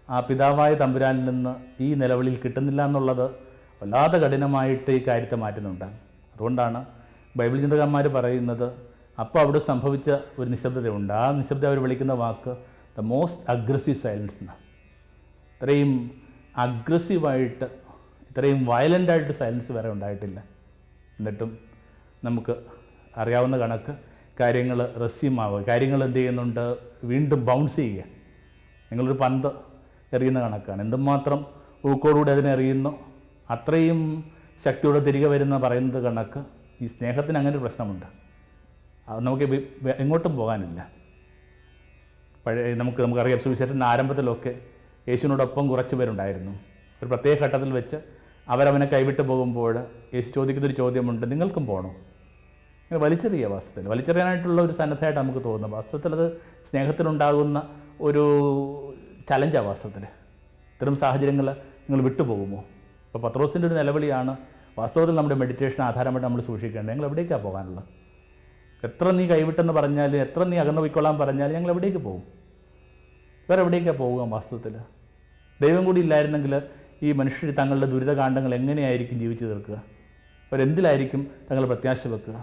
ആ 0.10 0.20
പിതാവായ 0.20 0.74
തമ്പുരാനിൽ 0.74 1.26
നിന്ന് 1.32 1.56
ഈ 1.86 1.94
നിലവിളിയിൽ 1.94 2.40
കിട്ടുന്നില്ല 2.46 2.86
എന്നുള്ളത് 2.90 3.26
വല്ലാതെ 3.82 4.18
കഠിനമായിട്ട് 4.18 4.92
ഈ 4.92 5.02
കാര്യത്തെ 5.08 5.40
മാറ്റുന്നുണ്ട്. 5.46 5.88
അതുകൊണ്ടാണ് 6.36 6.82
ബൈബിൾ 7.38 7.60
ചിന്തകന്മാർ 7.66 8.08
പറയുന്നത് 8.20 8.89
അപ്പോൾ 9.20 9.40
അവിടെ 9.40 9.60
സംഭവിച്ച 9.60 10.10
ഒരു 10.12 10.50
നിശബ്ദതയുണ്ട് 10.50 11.14
ആ 11.14 11.32
നിശബ്ദത 11.32 11.68
അവർ 11.68 11.80
വിളിക്കുന്ന 11.80 12.14
വാക്ക് 12.14 12.52
ദ 12.98 13.02
മോസ്റ്റ് 13.02 13.44
അഗ്രസീവ് 13.52 13.98
സൈലൻസ് 13.98 14.38
എന്നാണ് 14.42 14.62
ഇത്രയും 15.56 16.12
അഗ്രസീവായിട്ട് 16.58 17.68
ഇത്രയും 18.30 18.66
വയലന്റായിട്ട് 18.66 19.32
സൈലൻസ് 19.32 19.72
വരെ 19.72 19.90
ഉണ്ടായിട്ടില്ല. 19.92 20.40
എന്നിട്ടും 21.20 21.58
നമുക്ക് 22.24 22.56
അറിയാവുന്ന 23.18 23.58
കണക്ക് 23.58 23.94
കാര്യങ്ങൾ 24.40 24.80
റസ്യമാവുക 25.04 25.62
കാര്യങ്ങൾ 25.68 26.04
എന്ത് 26.04 26.20
ചെയ്യുന്നുണ്ട്? 26.20 26.76
വീണ്ടും 27.04 27.46
ബൗൺസ് 27.46 27.76
ചെയ്യുക. 27.76 28.04
നിങ്ങളൊരു 28.92 29.18
പന്ത് 29.22 29.50
എറിയുന്ന 30.14 30.40
കണക്കാണ്. 30.40 30.82
എന്തുമാത്രം 30.82 31.46
ഊക്കോടുകൂടി 31.86 32.32
അതിനെ 32.32 32.52
എറിയുന്നു? 32.52 32.92
അത്രയും 33.50 34.00
ശക്തിയോടെ 34.66 35.00
തിരികെ 35.00 35.28
വരുന്ന 35.28 35.58
പറയുന്നത് 35.58 36.04
കണക്ക് 36.04 36.40
ഈ 36.82 36.88
സ്നേഹത്തിന് 36.88 37.38
അങ്ങനെ 37.38 37.56
ഒരു 37.56 37.62
പ്രശ്നമുണ്ട്. 37.64 38.06
നമുക്ക് 39.10 39.44
എങ്ങോട്ടും 40.04 40.38
പോകാനില്ല. 40.38 40.80
പഴയ 42.46 42.74
നമുക്ക് 42.74 43.02
നമുക്കറിയാം 43.02 43.40
സുവിശേഷത്തിന്റെ 43.40 43.86
ആരംഭത്തിലൊക്കെ 43.86 44.60
യേശുവിനോടൊപ്പം 45.10 45.68
കുറച്ച് 45.68 45.96
പേരുണ്ടായിരുന്നു. 45.96 46.52
ഒരു 47.02 47.10
പ്രത്യേക 47.10 47.44
ഘട്ടത്തിൽ 47.44 47.74
വെച്ച് 47.74 47.98
അവരവനെ 48.50 48.86
കൈവിട്ട് 48.86 49.22
പോകുമ്പോൾ 49.22 49.74
യേശു 50.16 50.30
ചോദിക്കുന്നൊരു 50.36 50.76
ചോദ്യമുണ്ട് 50.76 51.32
നിങ്ങൾക്കും 51.32 51.66
പോകണോ 51.68 51.90
ഇങ്ങനെ 51.90 53.00
വലിച്ചെറിയ 53.04 53.46
വാസ്തവത്തിൽ 53.46 53.88
വലിച്ചെറിയാനായിട്ടുള്ള 53.88 54.62
ഒരു 54.62 54.74
സന്നദ്ധമായിട്ട് 54.74 55.20
നമുക്ക് 55.20 55.44
തോന്നുന്നു. 55.46 55.76
വാസ്തവത്തിൽ 55.76 56.14
അത് 56.16 56.42
സ്നേഹത്തിലുണ്ടാകുന്ന 56.70 57.58
ഒരു 58.02 58.24
ചലഞ്ചാണ് 59.30 59.66
വാസ്തവത്തിൽ. 59.66 60.04
ഇത്തരം 60.76 60.96
സാഹചര്യങ്ങൾ 60.96 61.48
നിങ്ങൾ 61.90 62.02
വിട്ടുപോകുമോ 62.04 62.60
ഇപ്പോൾ 63.06 63.20
പത്രോസിന്റെ 63.20 63.68
ഒരു 63.68 63.76
നിലവിളിയാണ് 63.76 64.38
വാസ്തവത്തിൽ 64.78 65.16
നമ്മുടെ 65.16 65.36
മെഡിറ്റേഷൻ 65.36 65.84
ആധാരമായിട്ട് 65.84 66.28
നമ്മൾ 66.28 66.42
സൂക്ഷിക്കേണ്ടത്. 66.42 66.92
നിങ്ങൾ 66.94 67.06
എവിടേക്കാണ് 67.06 67.44
പോകാനുള്ളത്? 67.44 67.99
എത്ര 68.84 69.12
നീ 69.12 69.24
കൈവിട്ടെന്ന് 69.28 69.74
പറഞ്ഞാൽ 69.74 70.12
എത്ര 70.26 70.44
നീ 70.44 70.58
അകന്നു 70.64 70.82
പോയിക്കൊള്ളാൻ 70.82 71.16
പറഞ്ഞാൽ 71.22 71.50
ഞങ്ങൾ 71.56 71.70
എവിടേക്ക് 71.74 71.98
പോകും? 71.98 72.24
വേറെ 73.50 73.62
എവിടേക്കാണ് 73.64 73.98
പോവുക 73.98 74.28
വാസ്തവത്തിൽ 74.36 74.76
ദൈവം 75.60 75.86
കൂടി 75.86 76.00
ഇല്ലായിരുന്നെങ്കിൽ 76.06 76.54
ഈ 77.04 77.12
മനുഷ്യർ 77.12 77.50
തങ്ങളുടെ 77.60 77.88
ദുരിതകാന്ഡങ്ങൾ 77.94 78.56
എങ്ങനെയായിരിക്കും 78.60 79.18
ജീവിച്ചു 79.20 79.46
തീർക്കുക? 79.46 79.78
അവരെന്തിലായിരിക്കും 80.52 81.22
തങ്ങൾ 81.50 81.64
പ്രത്യാശ 81.72 82.08
വെക്കുക? 82.14 82.38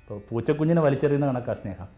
ഇപ്പോൾ 0.00 0.18
പൂച്ചക്കുഞ്ഞിനെ 0.30 0.80
വലിച്ചെറിയുന്ന 0.86 1.26
കണക്കാണ് 1.26 1.58
സ്നേഹം. 1.60 1.88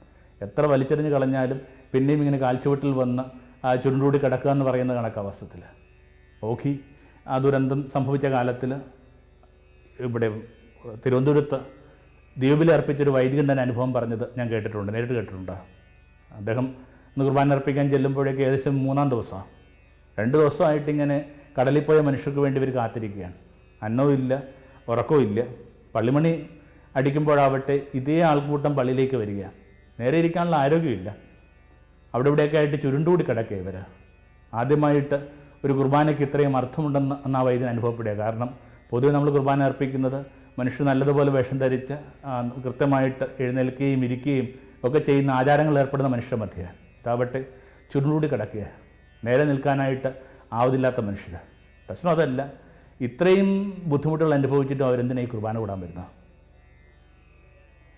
എത്ര 0.40 0.62
വലിച്ചെറിഞ്ഞ് 0.72 1.10
കളഞ്ഞാലും 1.10 1.60
പിന്നെയും 1.92 2.20
ഇങ്ങനെ 2.22 2.38
കാൽച്ചുവട്ടിൽ 2.38 2.92
വന്ന് 3.02 3.24
ആ 3.66 3.74
ചുരുണ്ടൂടി 3.82 4.18
കിടക്കുക 4.24 4.50
എന്ന് 4.54 4.64
പറയുന്ന 4.64 4.94
കണക്കാണ് 4.94 5.26
വസ്തുത്തിൽ 5.26 5.62
ഓക്കി 6.50 6.72
ആ 7.26 7.36
ദുരന്തം 7.44 7.80
സംഭവിച്ച 7.94 8.26
കാലത്തിൽ 8.26 8.72
ഇവിടെ 10.06 10.28
തിരുവനന്തപുരത്ത് 11.04 11.58
ദ്വീപിൽ 12.40 12.68
അർപ്പിച്ചൊരു 12.74 13.12
വൈദികൻ 13.16 13.46
തന്നെ 13.50 13.62
അനുഭവം 13.66 13.90
പറഞ്ഞത് 13.96 14.24
ഞാൻ 14.38 14.46
കേട്ടിട്ടുണ്ട്. 14.52 14.90
നേരിട്ട് 14.94 15.14
കേട്ടിട്ടുണ്ട്? 15.18 15.54
അദ്ദേഹം 16.38 16.66
ഇന്ന് 17.12 17.24
കുർബാന 17.26 17.52
അർപ്പിക്കാൻ 17.56 17.86
ചെല്ലുമ്പോഴേക്ക് 17.94 18.42
ഏകദേശം 18.46 18.74
മൂന്നാം 18.86 19.08
ദിവസമാണ് 19.14 19.48
രണ്ട് 20.18 20.34
ദിവസമായിട്ട് 20.38 20.90
ഇങ്ങനെ 20.94 21.16
കടലിൽ 21.58 21.82
പോയ 21.88 21.98
മനുഷ്യർക്ക് 22.08 22.40
വേണ്ടി 22.44 22.58
ഇവർ 22.60 22.70
കാത്തിരിക്കുകയാണ്. 22.78 23.36
അന്നവും 23.86 24.14
ഇല്ല 24.18 24.32
ഉറക്കവും 24.88 25.22
ഇല്ല. 25.28 25.40
പള്ളിമണി 25.94 26.32
അടിക്കുമ്പോഴാവട്ടെ 26.98 27.76
ഇതേ 27.98 28.18
ആൾക്കൂട്ടം 28.30 28.72
പള്ളിയിലേക്ക് 28.78 29.16
വരിക 29.22 29.42
നേരെ 30.00 30.16
ഇരിക്കാനുള്ള 30.22 30.56
ആരോഗ്യമില്ല. 30.64 31.08
അവിടെ 32.14 32.28
ഇവിടെയൊക്കെ 32.30 32.56
ആയിട്ട് 32.60 32.76
ചുരുണ്ടുകൂടി 32.82 33.24
കിടക്കുക 33.28 33.56
ഇവർ 33.62 33.76
ആദ്യമായിട്ട് 34.52 35.16
ഒരു 35.64 35.72
കുർബാനയ്ക്ക് 35.78 36.22
ഇത്രയും 36.22 36.54
അർത്ഥമുണ്ടെന്ന് 36.56 37.14
എന്നാ 37.26 37.40
വൈദ്യൻ 37.46 37.68
അനുഭവപ്പെടുക 37.68 38.14
കാരണം 38.22 38.50
പൊതുവെ 38.90 39.10
നമ്മൾ 39.12 39.28
കുർബാന 39.36 39.62
അർപ്പിക്കുന്നത് 39.62 40.18
മനുഷ്യർ 40.58 40.86
നല്ലതുപോലെ 40.86 41.30
വേഷം 41.30 41.58
ധരിച്ച് 41.58 41.94
കൃത്യമായിട്ട് 42.64 43.24
എഴുന്നേൽക്കുകയും 43.42 44.04
ഇരിക്കുകയും 44.04 44.46
ഒക്കെ 44.84 44.98
ചെയ്യുന്ന 44.98 45.30
ആചാരങ്ങൾ 45.30 45.78
ഏർപ്പെടുന്ന 45.78 46.10
മനുഷ്യർ 46.12 46.38
മധ്യ. 46.38 46.62
ഇതാവട്ടെ 47.00 47.40
ചുരുളൂടി 47.94 48.26
കിടക്കുക. 48.26 48.64
നേരെ 49.24 49.44
നിൽക്കാനായിട്ട് 49.44 50.10
ആവതില്ലാത്ത 50.52 51.00
മനുഷ്യർ 51.00 51.34
പ്രശ്നം 51.88 52.10
അതല്ല. 52.10 52.40
ഇത്രയും 53.00 53.48
ബുദ്ധിമുട്ടുകൾ 53.86 54.34
അനുഭവിച്ചിട്ടും 54.34 54.86
അവരെന്തിനാ 54.86 55.22
ഈ 55.22 55.26
കുർബാന 55.26 55.58
കൂടാൻ 55.58 55.80
വരുന്നത് 55.80 56.12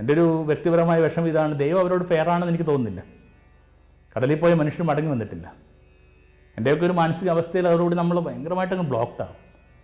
എന്റെ 0.00 0.12
ഒരു 0.12 0.24
വ്യക്തിപരമായ 0.46 1.00
വിഷമം 1.00 1.28
ഇതാണ്. 1.28 1.58
ദൈവം 1.58 1.80
അവരോട് 1.80 2.04
ഫെയറാണെന്ന് 2.04 2.52
എനിക്ക് 2.52 2.66
തോന്നുന്നില്ല. 2.66 3.00
കടലിൽ 4.16 4.38
പോയ 4.40 4.54
മനുഷ്യർ 4.54 4.84
മടങ്ങി 4.86 5.10
വന്നിട്ടില്ല. 5.10 5.54
എന്റെയൊക്കെ 6.56 6.84
ഒരു 6.86 6.92
മാനസിക 6.92 7.28
അവസ്ഥയിൽ 7.30 7.68
അവരോട് 7.68 7.94
നമ്മൾ 7.94 8.20
ഭയങ്കരമായിട്ടങ്ങ് 8.20 8.84
ബ്ലോക്ക്ഡ് 8.84 9.22
ആവും. 9.22 9.38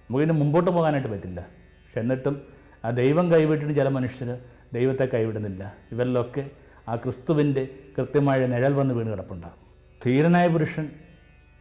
നമുക്കിതിന് 0.07 0.37
മുമ്പോട്ട് 0.41 0.71
പോകാനായിട്ട് 0.71 1.09
പറ്റില്ല. 1.09 1.41
പക്ഷെ 1.41 2.01
എന്നിട്ടും 2.01 2.54
ആ 2.85 2.91
ദൈവം 2.91 3.33
കൈവിട്ടിട്ട് 3.33 3.75
ചില 3.75 3.89
മനുഷ്യർ 3.89 4.39
ദൈവത്തെ 4.73 5.05
കൈവിടുന്നില്ല. 5.05 5.75
ഇവരിലൊക്കെ 5.93 6.51
ആ 6.89 6.97
ക്രിസ്തുവിന്റെ 6.97 7.69
കൃത്യമായ 7.99 8.47
നിഴൽ 8.47 8.73
വന്ന് 8.73 8.95
വീണ് 8.95 9.11
കിടപ്പുണ്ടാകും. 9.11 9.61
ധീരനായ 10.05 10.49
പുരുഷൻ 10.49 10.91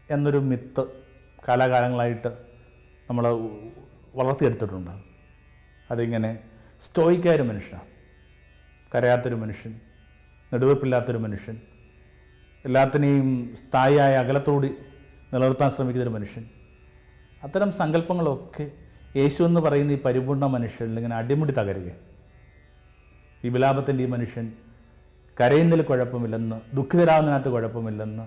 എന്നൊരു 0.10 0.38
മിത്ത് 0.38 0.84
കാലാകാലങ്ങളായിട്ട് 1.48 2.28
നമ്മൾ 3.10 3.24
വളർത്തിയെടുത്തിട്ടുണ്ട് 4.16 4.92
അതിങ്ങനെ 5.92 6.40
സ്റ്റോയിക്കായ 6.82 7.36
ഒരു 7.36 7.44
മനുഷ്യനാണ്. 7.44 7.88
കരയാത്തൊരു 8.96 9.36
മനുഷ്യൻ 9.36 9.80
നെടുവെപ്പില്ലാത്തൊരു 10.54 11.18
മനുഷ്യൻ 11.18 11.62
എല്ലാത്തിനെയും 12.66 13.56
സ്ഥായിയായ 13.56 14.14
അകലത്തോടി 14.14 14.68
നിലനിർത്താൻ 15.34 15.72
ശ്രമിക്കുന്നൊരു 15.72 16.14
മനുഷ്യൻ. 16.14 16.46
അത്തരം 17.44 17.72
സങ്കല്പങ്ങളൊക്കെ 17.72 18.72
യേശു 19.16 19.44
എന്ന് 19.44 19.60
പറയുന്ന 19.60 19.92
ഈ 19.92 20.02
പരിപൂർണ 20.02 20.46
മനുഷ്യനിൽ 20.46 20.98
ഇങ്ങനെ 20.98 21.16
അടിമുടി 21.16 21.52
തകരുക. 21.52 21.92
ഈ 23.44 23.50
വിലാപത്തിന്റെ 23.50 24.04
ഈ 24.04 24.08
മനുഷ്യൻ 24.08 24.52
കരയുന്നതിൽ 25.42 25.84
കുഴപ്പമില്ലെന്ന് 25.84 26.76
ദുഃഖിതരാകുന്നതിനകത്ത് 26.76 27.50
കുഴപ്പമില്ലെന്ന് 27.50 28.24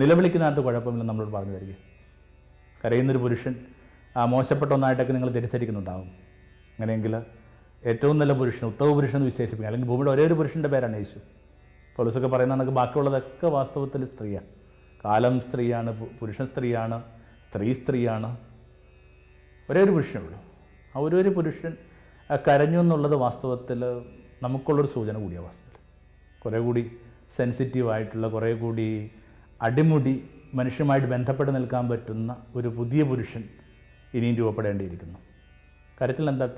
നിലവിളിക്കുന്നതിനകത്ത് 0.00 0.62
കുഴപ്പമില്ലെന്ന് 0.62 1.08
നമ്മളോട് 1.08 1.32
പറഞ്ഞു 1.32 1.52
തരിക. 1.52 1.72
കരയുന്നൊരു 2.84 3.18
പുരുഷൻ 3.18 3.54
ആ 4.16 4.24
മോശപ്പെട്ട 4.24 4.72
ഒന്നായിട്ടൊക്കെ 4.72 5.12
നിങ്ങൾ 5.12 5.30
തിരിച്ചരിക്കുന്നുണ്ടാവും 5.30 6.06
അങ്ങനെയെങ്കിൽ 6.06 7.22
ഏറ്റവും 7.86 8.18
നല്ല 8.18 8.32
പുരുഷൻ 8.32 8.66
ഉത്തമ 8.66 8.92
പുരുഷൻ 8.92 9.14
എന്ന് 9.14 9.24
വിശേഷിപ്പിക്കുക. 9.24 9.66
അല്ലെങ്കിൽ 9.66 9.88
ഭൂമിയുടെ 9.88 10.10
ഒരേ 10.10 10.26
ഒരു 10.26 10.34
പുരുഷന്റെ 10.34 10.68
പേരാണ് 10.68 10.96
യേശു. 10.96 11.18
പോലീസൊക്കെ 11.96 12.28
പറയുന്ന 12.28 12.54
കണക്ക് 12.54 12.70
ബാക്കിയുള്ളതൊക്കെ 12.70 13.46
വാസ്തവത്തിൽ 13.46 14.04
സ്ത്രീയാണ്. 14.04 14.46
കാലം 15.04 15.40
സ്ത്രീയാണ് 15.40 16.06
പുരുഷൻ 16.20 16.46
സ്ത്രീയാണ് 16.46 17.02
സ്ത്രീ 17.50 17.72
സ്ത്രീയാണ്. 17.72 18.47
ഒരേ 19.70 19.80
ഒരു 19.84 19.90
പുരുഷനുള്ളൂ 19.90 20.38
ആ 20.96 21.00
ഒരു 21.00 21.16
ഒരു 21.16 21.28
പുരുഷൻ 21.28 21.72
കരഞ്ഞു 22.48 22.78
എന്നുള്ളത് 22.78 23.14
വാസ്തവത്തിൽ 23.14 23.80
നമുക്കുള്ളൊരു 24.42 24.88
സൂചന 24.88 25.16
കൂടിയാണ് 25.18 25.44
വാസ്തവത്തിൽ. 25.44 25.80
കുറേ 26.40 26.58
കൂടി 26.58 26.92
സെൻസിറ്റീവായിട്ടുള്ള 27.36 28.28
കുറേ 28.28 28.54
കൂടി 28.54 29.10
അടിമുടി 29.62 30.24
മനുഷ്യമായിട്ട് 30.54 31.08
ബന്ധപ്പെട്ട് 31.08 31.54
നിൽക്കാൻ 31.54 31.88
പറ്റുന്ന 31.88 32.36
ഒരു 32.56 32.68
പുതിയ 32.68 33.02
പുരുഷൻ 33.02 33.44
ഇനിയും 34.14 34.36
രൂപപ്പെടേണ്ടിയിരിക്കുന്നു. 34.36 35.18
കരച്ചിൽ 36.02 36.28
എന്താ 36.28 36.48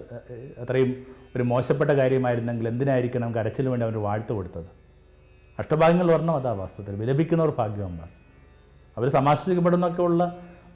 അത്രയും 0.58 0.90
ഒരു 1.36 1.42
മോശപ്പെട്ട 1.42 1.90
കാര്യമായിരുന്നെങ്കിൽ 1.90 2.68
എന്തിനായിരിക്കണം 2.68 3.34
കരച്ചിൽ 3.34 3.68
വേണ്ടി 3.68 3.84
അവർ 3.86 3.96
വാഴ്ത്തു 3.96 4.32
കൊടുത്തത്? 4.32 4.68
അഷ്ടഭാഗ്യങ്ങൾ 5.58 6.12
പറഞ്ഞാൽ 6.12 6.34
അതാ 6.34 6.52
വാസ്തവത്തിൽ. 6.52 6.94
വിലപിക്കുന്നവർ 6.96 7.52
ഭാഗ്യവന്മാർ. 7.58 8.08
അവർ 8.96 9.08
സമാശ്വസിക്കപ്പെടുന്നൊക്കെ 9.08 10.02
ഉള്ള 10.02 10.22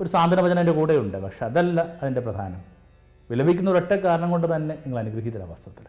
ഒരു 0.01 0.09
സാന്ത്വന 0.09 0.41
വചനം 0.41 0.61
എന്റെ 0.61 0.73
കൂടെയുണ്ട് 0.73 1.17
പക്ഷെ 1.19 1.45
അതല്ല 1.45 1.81
അതിന്റെ 2.03 2.21
പ്രധാനം. 2.21 2.61
വിലപിക്കുന്ന 3.31 3.71
ഒരൊറ്റ 3.71 3.93
കാരണം 3.95 4.31
കൊണ്ട് 4.31 4.57
തന്നെ 4.57 4.75
നിങ്ങൾ 4.75 4.99
അനുഗ്രഹീതരാണ് 4.99 5.51
വസ്ത്രത്തിൽ 5.51 5.87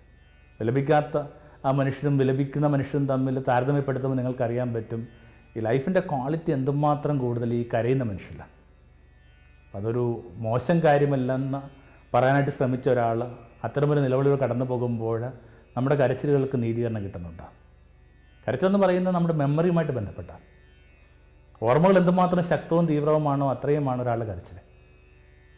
വിലപിക്കാത്ത 0.60 1.18
ആ 1.66 1.72
മനുഷ്യനും 1.72 2.18
വിലപിക്കുന്ന 2.18 2.68
മനുഷ്യനും 2.68 3.08
തമ്മിൽ 3.08 3.44
താരതമ്യപ്പെടുത്തുമ്പോൾ 3.48 4.18
നിങ്ങൾക്കറിയാൻ 4.18 4.74
പറ്റും 4.74 5.08
ഈ 5.58 5.60
ലൈഫിന്റെ 5.60 6.00
ക്വാളിറ്റി 6.00 6.52
എന്തുമാത്രം 6.52 7.18
കൂടുതൽ 7.18 7.54
ഈ 7.54 7.70
കരയുന്ന 7.74 8.04
മനുഷ്യരിലാണ് 8.04 8.54
അതൊരു 9.76 10.24
മോശം 10.36 10.84
കാര്യമല്ലെന്ന് 10.84 11.60
പറയാനായിട്ട് 12.16 12.52
ശ്രമിച്ച 12.52 12.90
ഒരാൾ 12.90 13.20
അത്തരമൊരു 13.64 14.00
നിലവിളികൾ 14.00 14.36
കടന്നു 14.36 14.66
പോകുമ്പോൾ 14.66 15.22
നമ്മുടെ 15.78 15.96
കരച്ചിലുകൾക്ക് 15.96 16.64
നീതീകരണം 16.64 17.04
കിട്ടുന്നുണ്ട്. 17.04 17.44
കരച്ചിലെന്ന് 18.48 18.80
പറയുന്നത് 18.80 19.16
നമ്മുടെ 19.16 19.34
മെമ്മറിയുമായിട്ട് 19.34 19.94
ബന്ധപ്പെട്ട 19.94 20.32
ഓർമ്മകൾ 21.64 21.98
എന്തുമാത്രം 21.98 22.44
ശക്തവും 22.44 22.86
തീവ്രവുമാണോ 22.86 23.52
അത്രയുമാണ് 23.52 24.02
ഒരാളുടെ 24.02 24.26
കരച്ചിൽ 24.26 24.58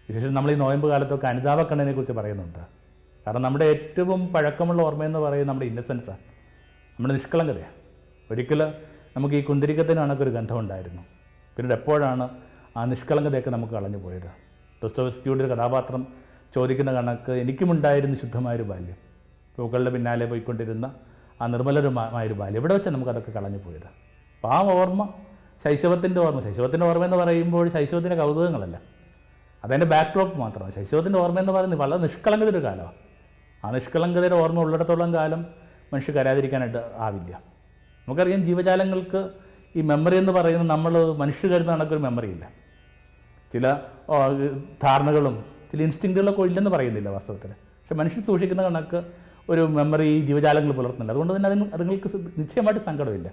വിശേഷം 0.08 0.34
നമ്മൾ 0.34 0.52
ഈ 0.52 0.56
നോയമ്പ് 0.56 0.88
കാലത്തൊക്കെ 0.90 1.28
അനിതാപ 1.28 1.62
കണ്ണിനെ 1.62 1.92
കുറിച്ച് 1.92 2.14
പറയുന്നുണ്ട്. 2.14 2.60
കാരണം 3.28 3.42
നമ്മുടെ 3.42 3.66
ഏറ്റവും 3.66 4.34
പഴക്കമുള്ള 4.34 4.82
ഓർമ്മയെന്ന് 4.82 5.20
പറയുന്നത് 5.20 5.50
നമ്മുടെ 5.50 5.66
ഇന്നസെൻസാണ് 5.66 6.18
നമ്മുടെ 6.98 7.14
നിഷ്കളങ്കതയാണ് 7.14 7.74
ഒരിക്കൽ 8.32 8.74
നമുക്ക് 9.18 9.36
ഈ 9.36 9.42
കുന്തിരിക്കത്തിന് 9.42 10.00
ഗന്ധം 10.00 10.30
ഗന്ധമുണ്ടായിരുന്നു 10.34 11.02
പിന്നീട് 11.56 11.74
എപ്പോഴാണ് 11.74 12.30
ആ 12.78 12.86
നിഷ്കളങ്കതയൊക്കെ 12.86 13.50
നമുക്ക് 13.50 13.74
കളഞ്ഞു 13.74 13.98
പോയത്? 13.98 14.30
ഡോസ്റ്റോവസ്കിയുടെ 14.84 15.44
ഒരു 15.44 15.54
കഥാപാത്രം 15.54 16.08
ചോദിക്കുന്ന 16.56 16.94
കണക്ക് 16.94 17.32
എനിക്കുമുണ്ടായിരുന്ന 17.32 18.16
ശുദ്ധമായൊരു 18.16 18.64
ബാല്യം. 18.64 18.98
പൂക്കളുടെ 19.56 19.90
പിന്നാലെ 19.90 20.26
പോയിക്കൊണ്ടിരുന്ന 20.26 20.96
ആ 21.42 21.48
നിർമ്മലരുമായൊരു 21.48 22.34
ബാല്യം. 22.34 22.60
എവിടെ 22.60 22.74
വെച്ചാൽ 22.74 22.92
നമുക്കതൊക്കെ 22.92 23.32
കളഞ്ഞു 23.32 23.58
പോയത്? 23.58 23.90
അപ്പോൾ 24.36 24.54
ആ 24.54 24.60
ഓർമ്മ. 24.62 25.10
ശൈശവത്തിന്റെ 25.64 26.22
ഓർമ്മ. 26.22 26.40
ശൈശവത്തിന്റെ 26.40 26.86
ഓർമ്മ 26.86 27.06
എന്ന് 27.06 27.18
പറയുമ്പോൾ 27.18 27.70
ശൈശവത്തിന്റെ 27.70 28.16
കൗതുകങ്ങളല്ല. 28.16 28.82
അതെന്റെ 29.64 29.86
ബാക്ക് 29.86 30.12
ഡ്രോപ്പ് 30.16 30.38
മാത്രമാണ്. 30.38 30.74
ശൈശവത്തിന്റെ 30.74 31.20
ഓർമ്മ 31.20 31.40
എന്ന് 31.40 31.54
പറയുന്നത് 31.54 31.80
വളരെ 31.80 32.02
നിഷ്കളങ്കതയുടെ 32.02 32.60
കാലമാണ്. 32.60 32.94
ആ 33.66 33.72
നിഷ്കളങ്കതയുടെ 33.72 34.36
ഓർമ്മ 34.36 34.60
ഉള്ളിടത്തോളം 34.60 35.14
കാലം 35.14 35.46
മനുഷ്യ 35.94 36.12
കരാതിരിക്കാനായിട്ട് 36.12 36.78
ആവില്ല. 36.98 37.42
നമുക്കറിയാം 38.08 38.44
ജീവജാലങ്ങൾക്ക് 38.44 39.30
ഈ 39.76 39.82
മെമ്മറി 39.82 40.18
എന്ന് 40.18 40.32
പറയുന്നത് 40.32 40.70
നമ്മൾ 40.70 41.12
മനുഷ്യ 41.14 41.48
കരുതുന്ന 41.48 41.72
കണക്കൊരു 41.72 42.00
മെമ്മറി 42.00 42.28
ഇല്ല. 42.28 42.50
ചില 43.54 43.74
ധാരണകളും 44.84 45.46
ചില 45.72 45.82
ഇൻസ്റ്റിങ്റ്റുകളൊക്കെ 45.82 46.42
ഇല്ലെന്ന് 46.42 46.70
പറയുന്നില്ല 46.70 47.10
വാസ്തവത്തിൽ. 47.10 47.50
പക്ഷെ 47.50 47.96
മനുഷ്യൻ 47.96 48.24
സൂക്ഷിക്കുന്ന 48.24 48.64
കണക്ക് 48.64 49.04
ഒരു 49.50 49.62
മെമ്മറി 49.62 50.20
ജീവജാലങ്ങൾ 50.20 50.74
പുലർത്തുന്നില്ല 50.74 51.12
അതുകൊണ്ട് 51.12 51.36
തന്നെ 51.36 51.50
അതിന് 51.50 51.66
അതുങ്ങൾക്ക് 51.74 52.18
നിശ്ചയമായിട്ട് 52.38 52.80
സങ്കടമില്ല. 52.80 53.32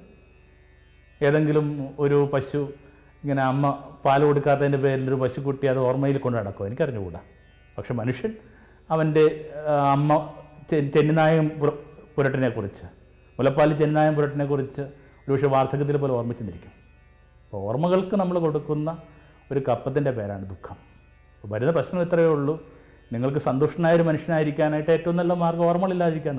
ഏതെങ്കിലും 1.23 1.89
ഒരു 1.99 2.31
പശു 2.33 2.73
ഇങ്ങനെ 3.23 3.43
അമ്മ 3.43 3.93
പാൽ 4.05 4.25
കൊടുക്കാത്തതിന്റെ 4.25 4.79
പേരിൽ 4.79 5.09
ഒരു 5.09 5.15
പശുക്കുട്ടി 5.15 5.67
അത് 5.67 5.79
ഓർമ്മയിൽ 5.79 6.19
കൊണ്ട് 6.19 6.39
നടക്കുമോ 6.39 6.67
എനിക്കറിഞ്ഞുകൂടാ. 6.67 7.21
പക്ഷെ 7.79 7.95
മനുഷ്യൻ 7.95 8.33
അവന്റെ 8.91 9.51
അമ്മ 9.93 10.33
ചെന്നിനായം 10.71 11.49
പുര- 11.49 11.73
പുരട്ടിനെ 12.17 12.49
കുറിച്ച് 12.49 12.85
മുലപ്പാൽ 13.39 13.79
ചെന്നിനായം 13.79 14.15
പുരട്ടിനെ 14.15 14.45
കുറിച്ച് 14.45 14.81
ഒരുപക്ഷെ 14.81 15.47
വാർദ്ധക്യത്തിൽ 15.47 15.97
പോലെ 15.97 16.13
ഓർമ്മിച്ചെന്നിരിക്കും 16.13 16.71
അപ്പോൾ 17.45 17.57
ഓർമ്മകൾക്ക് 17.57 18.17
നമ്മൾ 18.17 18.39
കൊടുക്കുന്ന 18.39 18.99
ഒരു 19.53 19.63
കപ്പത്തിന്റെ 19.69 20.11
പേരാണ് 20.11 20.49
ദുഃഖം. 20.49 20.77
വരുന്ന 21.47 21.73
പ്രശ്നം 21.73 22.03
ഇത്രയേ 22.03 22.27
ഉള്ളൂ. 22.27 22.63
നിങ്ങൾക്ക് 23.13 23.39
സന്തുഷ്ടനായ 23.39 23.95
ഒരു 23.95 24.03
മനുഷ്യനായിരിക്കാനായിട്ട് 24.03 24.91
ഏറ്റവും 24.91 25.17
നല്ല 25.17 25.33
മാർഗം 25.33 25.67
ഓർമ്മകളില്ലാതിരിക്കുക 25.67 26.31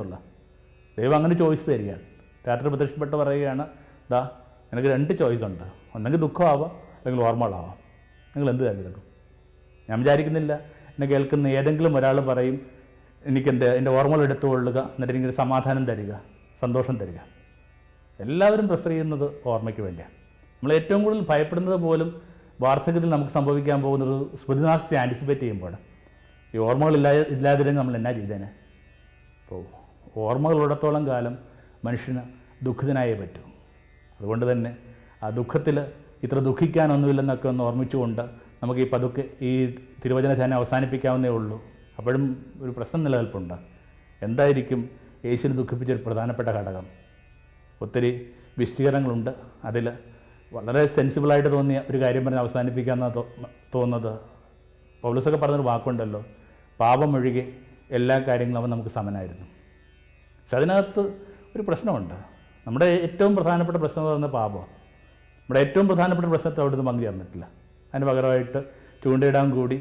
ദൈവം 1.00 1.16
അങ്ങനെ 1.16 1.36
ചോയ്സ് 1.36 1.70
തരികയാണ്. 1.70 2.02
രാത്രി 2.48 2.68
പ്രത്യക്ഷപ്പെട്ട് 2.68 3.16
പറയുകയാണ് 3.16 3.68
ദാ 4.12 4.30
എനിക്ക് 4.76 4.90
രണ്ട് 4.90 5.14
ചോയ്സ് 5.14 5.44
ഉണ്ട്. 5.44 5.64
ഒന്നെങ്കിൽ 5.96 6.20
ദുഃഖമാവാം 6.20 6.72
അല്ലെങ്കിൽ 6.98 7.24
ഓർമ്മകളാവാം. 7.24 7.76
നിങ്ങൾ 8.36 8.50
എന്ത് 8.50 8.64
തിരഞ്ഞെടുക്കും 8.64 9.04
ഞാൻ 9.90 10.00
വിചാരിക്കുന്നില്ല. 10.00 10.54
എന്നെ 10.92 11.08
കേൾക്കുന്ന 11.08 11.48
ഏതെങ്കിലും 11.48 11.98
ഒരാൾ 11.98 12.20
പറയും 12.20 12.58
എനിക്ക് 13.26 13.50
എന്റെ 13.50 13.90
ഓർമ്മകൾ 13.90 14.24
എടുത്തുകൊള്ളുക 14.24 14.78
എന്നിട്ട് 14.78 15.14
എനിക്കൊരു 15.14 15.36
സമാധാനം 15.36 15.86
തരിക 15.86 16.14
സന്തോഷം 16.62 16.98
തരിക. 16.98 17.20
എല്ലാവരും 18.20 18.68
പ്രിഫർ 18.68 18.90
ചെയ്യുന്നത് 18.90 19.42
ഓർമ്മയ്ക്ക് 19.46 19.82
വേണ്ടിയാണ്. 19.82 20.14
നമ്മൾ 20.56 20.74
ഏറ്റവും 20.74 21.04
കൂടുതൽ 21.04 21.26
ഭയപ്പെടുന്നത് 21.30 21.76
പോലും 21.76 22.22
വാർദ്ധക്യത്തിൽ 22.62 23.10
നമുക്ക് 23.10 23.32
സംഭവിക്കാൻ 23.32 23.82
പോകുന്നത് 23.82 24.38
സ്മൃതിനാശത്തെ 24.38 24.96
ആന്റിസിപ്പേറ്റ് 24.96 25.42
ചെയ്യുമ്പോഴാണ്. 25.42 25.80
ഈ 26.56 26.58
ഓർമ്മകൾ 26.58 26.96
ഇല്ലാ 26.96 27.12
ഇല്ലാതിരുന്നെങ്കിൽ 27.12 27.82
നമ്മൾ 27.82 27.96
എന്നാ 27.96 28.12
ചെയ്തേനെ? 28.12 28.50
അപ്പോൾ 29.44 29.64
ഓർമ്മകളുള്ളിടത്തോളം 30.20 31.08
കാലം 31.08 31.38
മനുഷ്യന് 31.86 32.22
ദുഃഖിതനായേ 32.66 33.14
പറ്റൂ. 33.14 33.42
അതുകൊണ്ട് 34.20 34.52
തന്നെ 34.52 34.78
ആ 35.24 35.30
ദുഃഖത്തിൽ 35.30 35.80
ഇത്ര 36.24 36.40
ദുഃഖിക്കാനൊന്നുമില്ലെന്നൊക്കെ 36.40 37.48
ഒന്ന് 37.48 37.64
ഓർമ്മിച്ചുകൊണ്ട് 37.64 38.22
നമുക്ക് 38.64 38.82
ഈ 38.82 38.90
പതുക്കെ 38.90 39.24
ഈ 39.42 39.76
തിരുവചന 40.06 40.34
ധ്യാനം 40.34 40.56
അവസാനിപ്പിക്കാവുന്നേ 40.56 41.30
ഉള്ളൂ. 41.30 41.62
അപ്പോഴും 41.98 42.54
ഒരു 42.62 42.72
പ്രശ്നം 42.72 43.04
നിലനിൽപ്പുണ്ട്. 43.04 43.54
എന്തായിരിക്കും 44.22 44.90
യേശുവിനെ 45.26 45.56
ദുഃഖിപ്പിച്ചൊരു 45.58 46.04
പ്രധാനപ്പെട്ട 46.06 46.50
ഘടകം? 46.50 46.86
ഒത്തിരി 47.82 48.30
വിശദീകരണങ്ങളുണ്ട്. 48.58 49.30
അതിൽ 49.66 49.92
വളരെ 50.54 50.86
സെൻസിബിളായിട്ട് 50.86 51.52
തോന്നിയ 51.52 51.82
ഒരു 51.90 51.98
കാര്യം 51.98 52.26
പറഞ്ഞ് 52.26 52.40
അവസാനിപ്പിക്കാമെന്നാണ് 52.40 53.14
തോന്നുന്നത്. 53.76 54.20
പൗലൂസൊക്കെ 55.02 55.40
പറഞ്ഞൊരു 55.40 55.62
വാക്കുണ്ടല്ലോ 55.62 56.26
പാപമൊഴികെ 56.80 57.52
എല്ലാ 57.92 58.20
കാര്യങ്ങളും 58.20 58.60
അവൻ 58.60 58.70
നമുക്ക് 58.70 58.90
സമനായിരുന്നു. 58.90 59.46
പക്ഷെ 59.46 60.58
അതിനകത്ത് 60.58 61.00
ഒരു 61.56 61.62
പ്രശ്നമുണ്ട്. 61.62 62.35
നമ്മുടെ 62.68 62.86
ഏറ്റവും 63.06 63.34
പ്രധാനപ്പെട്ട 63.36 63.78
പ്രശ്നം 63.82 64.02
എന്ന് 64.02 64.10
പറയുന്നത് 64.10 64.32
പാപം 64.38 64.66
നമ്മുടെ 65.42 65.60
ഏറ്റവും 65.66 65.88
പ്രധാനപ്പെട്ട 65.90 66.28
പ്രശ്നത്തെ 66.30 66.62
അവിടുന്ന് 66.62 67.04
തന്നിട്ടില്ല. 67.10 67.46
അതിന് 67.92 68.06
പകരമായിട്ട് 68.10 68.60
ചൂണ്ടയിടാൻ 69.04 69.48
കൂടി 69.58 69.78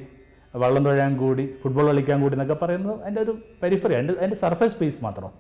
വള്ളം 0.63 0.83
തുഴയാൻ 0.87 1.13
കൂടി 1.21 1.45
ഫുട്ബോൾ 1.63 1.87
കളിക്കാൻ 1.91 2.19
കൂടി 2.23 2.35
എന്നൊക്കെ 2.37 2.57
പറയുന്നത് 2.65 2.97
അതിന്റെ 3.03 3.21
ഒരു 3.23 3.33
പെരിഫറി 3.63 3.95
അതിന്റെ 3.99 4.15
അതിന്റെ 4.21 4.37
സർഫേസ് 4.43 4.73
സ്പേസ് 4.75 4.99
മാത്രം. 5.05 5.31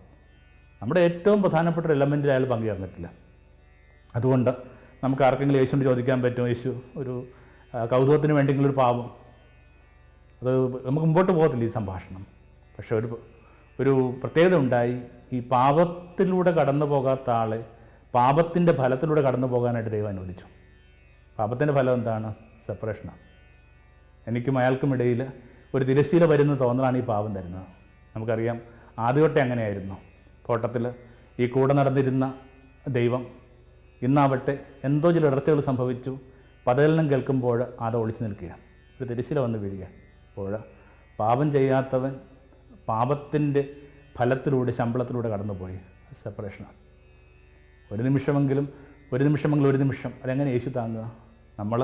നമ്മുടെ 0.82 1.00
ഏറ്റവും 1.08 1.38
പ്രധാനപ്പെട്ട 1.42 1.86
ഒരു 1.86 1.94
എലമെന്റിൽ 1.98 2.30
അയാൾ 2.34 2.44
പങ്കുചേർന്നിട്ടില്ല 2.52 3.08
അതുകൊണ്ട് 4.16 4.50
നമുക്ക് 5.04 5.22
ആർക്കെങ്കിലും 5.26 5.60
യേശുവിനോട് 5.60 5.88
ചോദിക്കാൻ 5.90 6.18
പറ്റും 6.22 6.48
യേശു 6.52 6.70
ഒരു 6.96 7.14
കൗതുകത്തിന് 7.92 8.32
വേണ്ടിയെങ്കിലും 8.32 8.70
ഒരു 8.70 8.76
പാപം. 8.82 9.06
അത് 10.40 10.52
നമുക്ക് 10.86 11.06
മുമ്പോട്ട് 11.06 11.32
പോകത്തില്ല 11.32 11.64
ഈ 11.64 11.72
സംഭാഷണം. 11.78 12.22
പക്ഷെ 12.78 12.94
ഒരു 13.00 13.08
ഒരു 13.80 13.92
പ്രത്യേകത 14.22 14.56
ഉണ്ടായി. 14.64 14.96
ഈ 15.32 15.48
പാപത്തിലൂടെ 15.48 16.50
കടന്നു 16.50 16.86
പോകാത്ത 16.86 17.30
ആളെ 17.30 17.64
പാപത്തിന്റെ 18.14 18.72
ഫലത്തിലൂടെ 18.72 19.20
കടന്നു 19.20 19.46
പോകാനായിട്ട് 19.46 19.90
ദൈവം 19.90 20.08
അനുവദിച്ചു. 20.08 20.44
പാപത്തിന്റെ 21.38 21.74
ഫലം 21.74 21.94
എന്താണ്? 21.94 22.34
സെപ്പറേഷനാണ് 22.66 23.18
എനിക്കും 24.28 24.58
അയാൾക്കും 24.58 24.94
ഇടയിൽ 24.94 25.26
ഒരു 25.74 25.84
തിരശ്ശീല 25.84 26.24
വരുന്ന 26.24 26.60
തോന്നലാണ് 26.60 26.98
ഈ 26.98 27.00
പാപം 27.00 27.34
തരുന്നത്. 27.34 27.66
നമുക്കറിയാം 28.16 28.60
ആദ്യമൊട്ടെ 28.98 29.40
അങ്ങനെയായിരുന്നു. 29.40 29.96
തോട്ടത്തിൽ 30.48 30.92
ഈ 31.40 31.46
കൂടെ 31.46 31.74
നടന്നിരുന്ന 31.74 32.34
ദൈവം 32.88 33.26
ഇന്നാവട്ടെ 34.02 34.58
എന്തോ 34.84 35.12
ചില 35.12 35.26
ഇടർച്ചകൾ 35.26 35.60
സംഭവിച്ചു. 35.60 36.18
പതകലനം 36.66 37.10
കേൾക്കുമ്പോൾ 37.10 37.66
അത് 37.80 37.96
ഒളിച്ചു 37.96 38.24
നിൽക്കുക 38.24 38.56
ഒരു 39.00 39.04
തിരശ്ശീല 39.04 39.38
വന്ന് 39.38 39.58
വീഴുക 39.58 39.84
അപ്പോൾ 40.28 40.58
പാപം 41.18 41.52
ചെയ്യാത്തവൻ 41.52 42.14
പാപത്തിന്റെ 42.88 43.83
ഫലത്തിലൂടെ 44.18 44.72
ശമ്പളത്തിലൂടെ 44.72 45.28
കടന്നുപോയി. 45.28 45.78
സെപ്പറേഷനാണ് 46.22 46.76
ഒരു 47.92 48.02
നിമിഷമെങ്കിലും 48.02 48.68
ഒരു 49.12 49.24
നിമിഷമെങ്കിലും 49.24 49.70
ഒരു 49.70 49.76
നിമിഷം. 49.76 50.12
അതെങ്ങനെ 50.24 50.50
യേശു 50.50 50.68
താങ്ങുക? 50.68 51.12
നമ്മൾ 51.58 51.80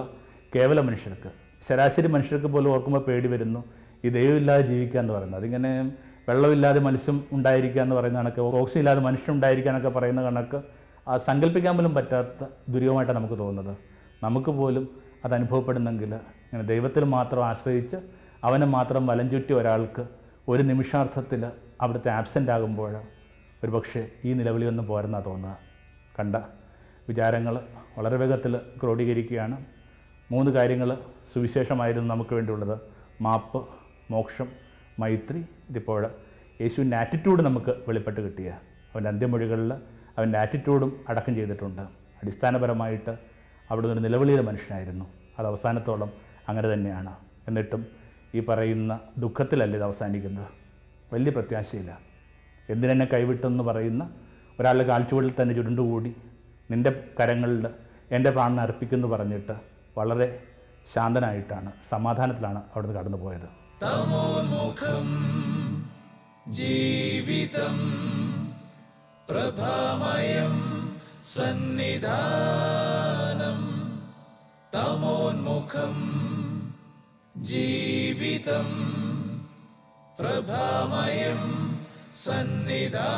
കേവല 0.54 0.80
മനുഷ്യർക്ക് 0.80 1.30
ശരാശരി 1.68 2.06
മനുഷ്യർക്ക് 2.06 2.46
പോലും 2.46 2.72
ഓർക്കുമ്പോൾ 2.72 3.02
പേടി 3.02 3.28
വരുന്നു 3.28 3.64
ഈ 4.04 4.08
ദൈവമില്ലാതെ 4.08 4.62
ജീവിക്കുക 4.62 5.00
എന്ന് 5.00 5.12
പറയുന്നത്. 5.12 5.40
അതിങ്ങനെ 5.40 5.92
വെള്ളമില്ലാതെ 6.28 6.80
മത്സ്യം 6.80 7.24
ഉണ്ടായിരിക്കുക 7.32 7.82
എന്ന് 7.82 7.96
പറയുന്ന 7.96 8.18
കണക്ക് 8.18 8.40
ഓക്സിജൻ 8.40 8.80
ഇല്ലാതെ 8.80 9.00
മനുഷ്യൻ 9.00 9.34
ഉണ്ടായിരിക്കാനൊക്കെ 9.34 9.88
പറയുന്ന 9.88 10.22
കണക്ക് 10.22 10.62
ആ 11.08 11.16
സങ്കല്പിക്കാൻ 11.16 11.76
പോലും 11.76 11.94
പറ്റാത്ത 11.94 12.44
ദുരിതമായിട്ടാണ് 12.68 13.18
നമുക്ക് 13.18 13.38
തോന്നുന്നത്. 13.38 13.76
നമുക്ക് 14.22 14.50
പോലും 14.50 14.84
അത് 15.24 15.34
അനുഭവപ്പെടുന്നെങ്കിൽ 15.34 16.14
ഇങ്ങനെ 16.14 16.62
ദൈവത്തിൽ 16.62 17.04
മാത്രം 17.04 17.44
ആശ്രയിച്ച് 17.44 17.96
അവനെ 18.44 18.66
മാത്രം 18.66 19.06
വലം 19.06 19.30
ചുറ്റി 19.30 19.52
ഒരാൾക്ക് 19.52 20.06
ഒരു 20.48 20.62
നിമിഷാർത്ഥത്തിൽ 20.62 21.50
അവിടുത്തെ 21.80 22.10
ആബ്സെന്റ് 22.10 22.50
ആകുമ്പോൾ 22.50 23.02
ഒരു 23.64 23.70
പക്ഷേ 23.70 24.08
ഈ 24.24 24.32
നിലവിളിയൊന്നും 24.32 24.86
പോരെന്നാണ് 24.86 25.24
തോന്നുക. 25.24 25.58
കണ്ട 26.18 26.36
വിചാരങ്ങൾ 27.08 27.60
വളരെ 27.98 28.16
വേഗത്തിൽ 28.16 28.56
ക്രോഡീകരിക്കുകയാണ്. 28.56 29.64
മൂന്ന് 30.30 30.50
കാര്യങ്ങൾ 30.50 30.98
സുവിശേഷമായിരുന്നു 31.32 32.14
നമുക്ക് 32.14 32.34
വേണ്ടിയുള്ളത്. 32.34 32.78
മാപ്പ് 33.20 33.68
മോക്ഷം 34.10 34.46
മൈത്രി 34.98 35.44
ഇതിപ്പോൾ 35.70 36.10
യേശുവിന്റെ 36.60 36.96
ആറ്റിറ്റ്യൂഡ് 36.96 37.42
നമുക്ക് 37.42 37.70
വെളിപ്പെട്ട് 37.70 38.20
കിട്ടിയ. 38.20 38.50
അവന്റെ 38.94 39.10
അന്ത്യമൊഴികളിൽ 39.10 39.72
അവന്റെ 40.18 40.38
ആറ്റിറ്റ്യൂഡും 40.38 41.00
അടക്കം 41.08 41.34
ചെയ്തിട്ടുണ്ട്. 41.34 41.82
അടിസ്ഥാനപരമായിട്ട് 41.82 43.18
അവിടുന്ന് 43.70 43.94
ഒരു 43.94 44.00
നിലവിളിയുടെ 44.00 44.42
മനുഷ്യനായിരുന്നു. 44.42 45.04
അത് 45.38 45.46
അവസാനത്തോളം 45.46 46.12
അങ്ങനെ 46.48 46.72
തന്നെയാണ്. 46.72 47.16
എന്നിട്ടും 47.48 47.86
ഈ 48.34 48.40
പറയുന്ന 48.40 49.00
ദുഃഖത്തിലല്ല 49.18 49.76
ഇത് 49.76 49.84
അവസാനിക്കുന്നത്. 49.84 50.59
വലിയ 51.12 51.30
പ്രത്യാശയില്ല. 51.30 51.98
എന്തിനെന്നെ 52.68 53.04
കൈവിട്ടെന്ന് 53.04 53.64
പറയുന്ന 53.64 54.10
ഒരാളുടെ 54.58 54.84
കാൽച്ചുവടിൽ 54.84 55.34
തന്നെ 55.40 55.54
ചുരുണ്ടുകൂടി 55.54 56.14
നിന്റെ 56.70 57.10
കരങ്ങളിൽ 57.20 57.66
എന്റെ 58.10 58.30
പ്രാണൻ 58.30 58.60
അർപ്പിക്കുന്നു 58.60 59.08
പറഞ്ഞിട്ട് 59.08 59.52
വളരെ 59.96 60.42
ശാന്തനായിട്ടാണ് 60.94 61.72
സമാധാനത്തിലാണ് 61.90 62.62
അവിടുന്ന് 62.74 62.98
കടന്നു 62.98 63.18
പോയത് 63.18 63.48
ജീവിതം 66.52 67.78
പ്രഭാമയം 69.28 70.82
സന്നിധാനം 71.22 72.10
തമോന്മുഖം 74.74 75.96
ജീവിതം 77.44 78.66
प्रभामयम् 80.20 81.48
सन्निधा 82.24 83.08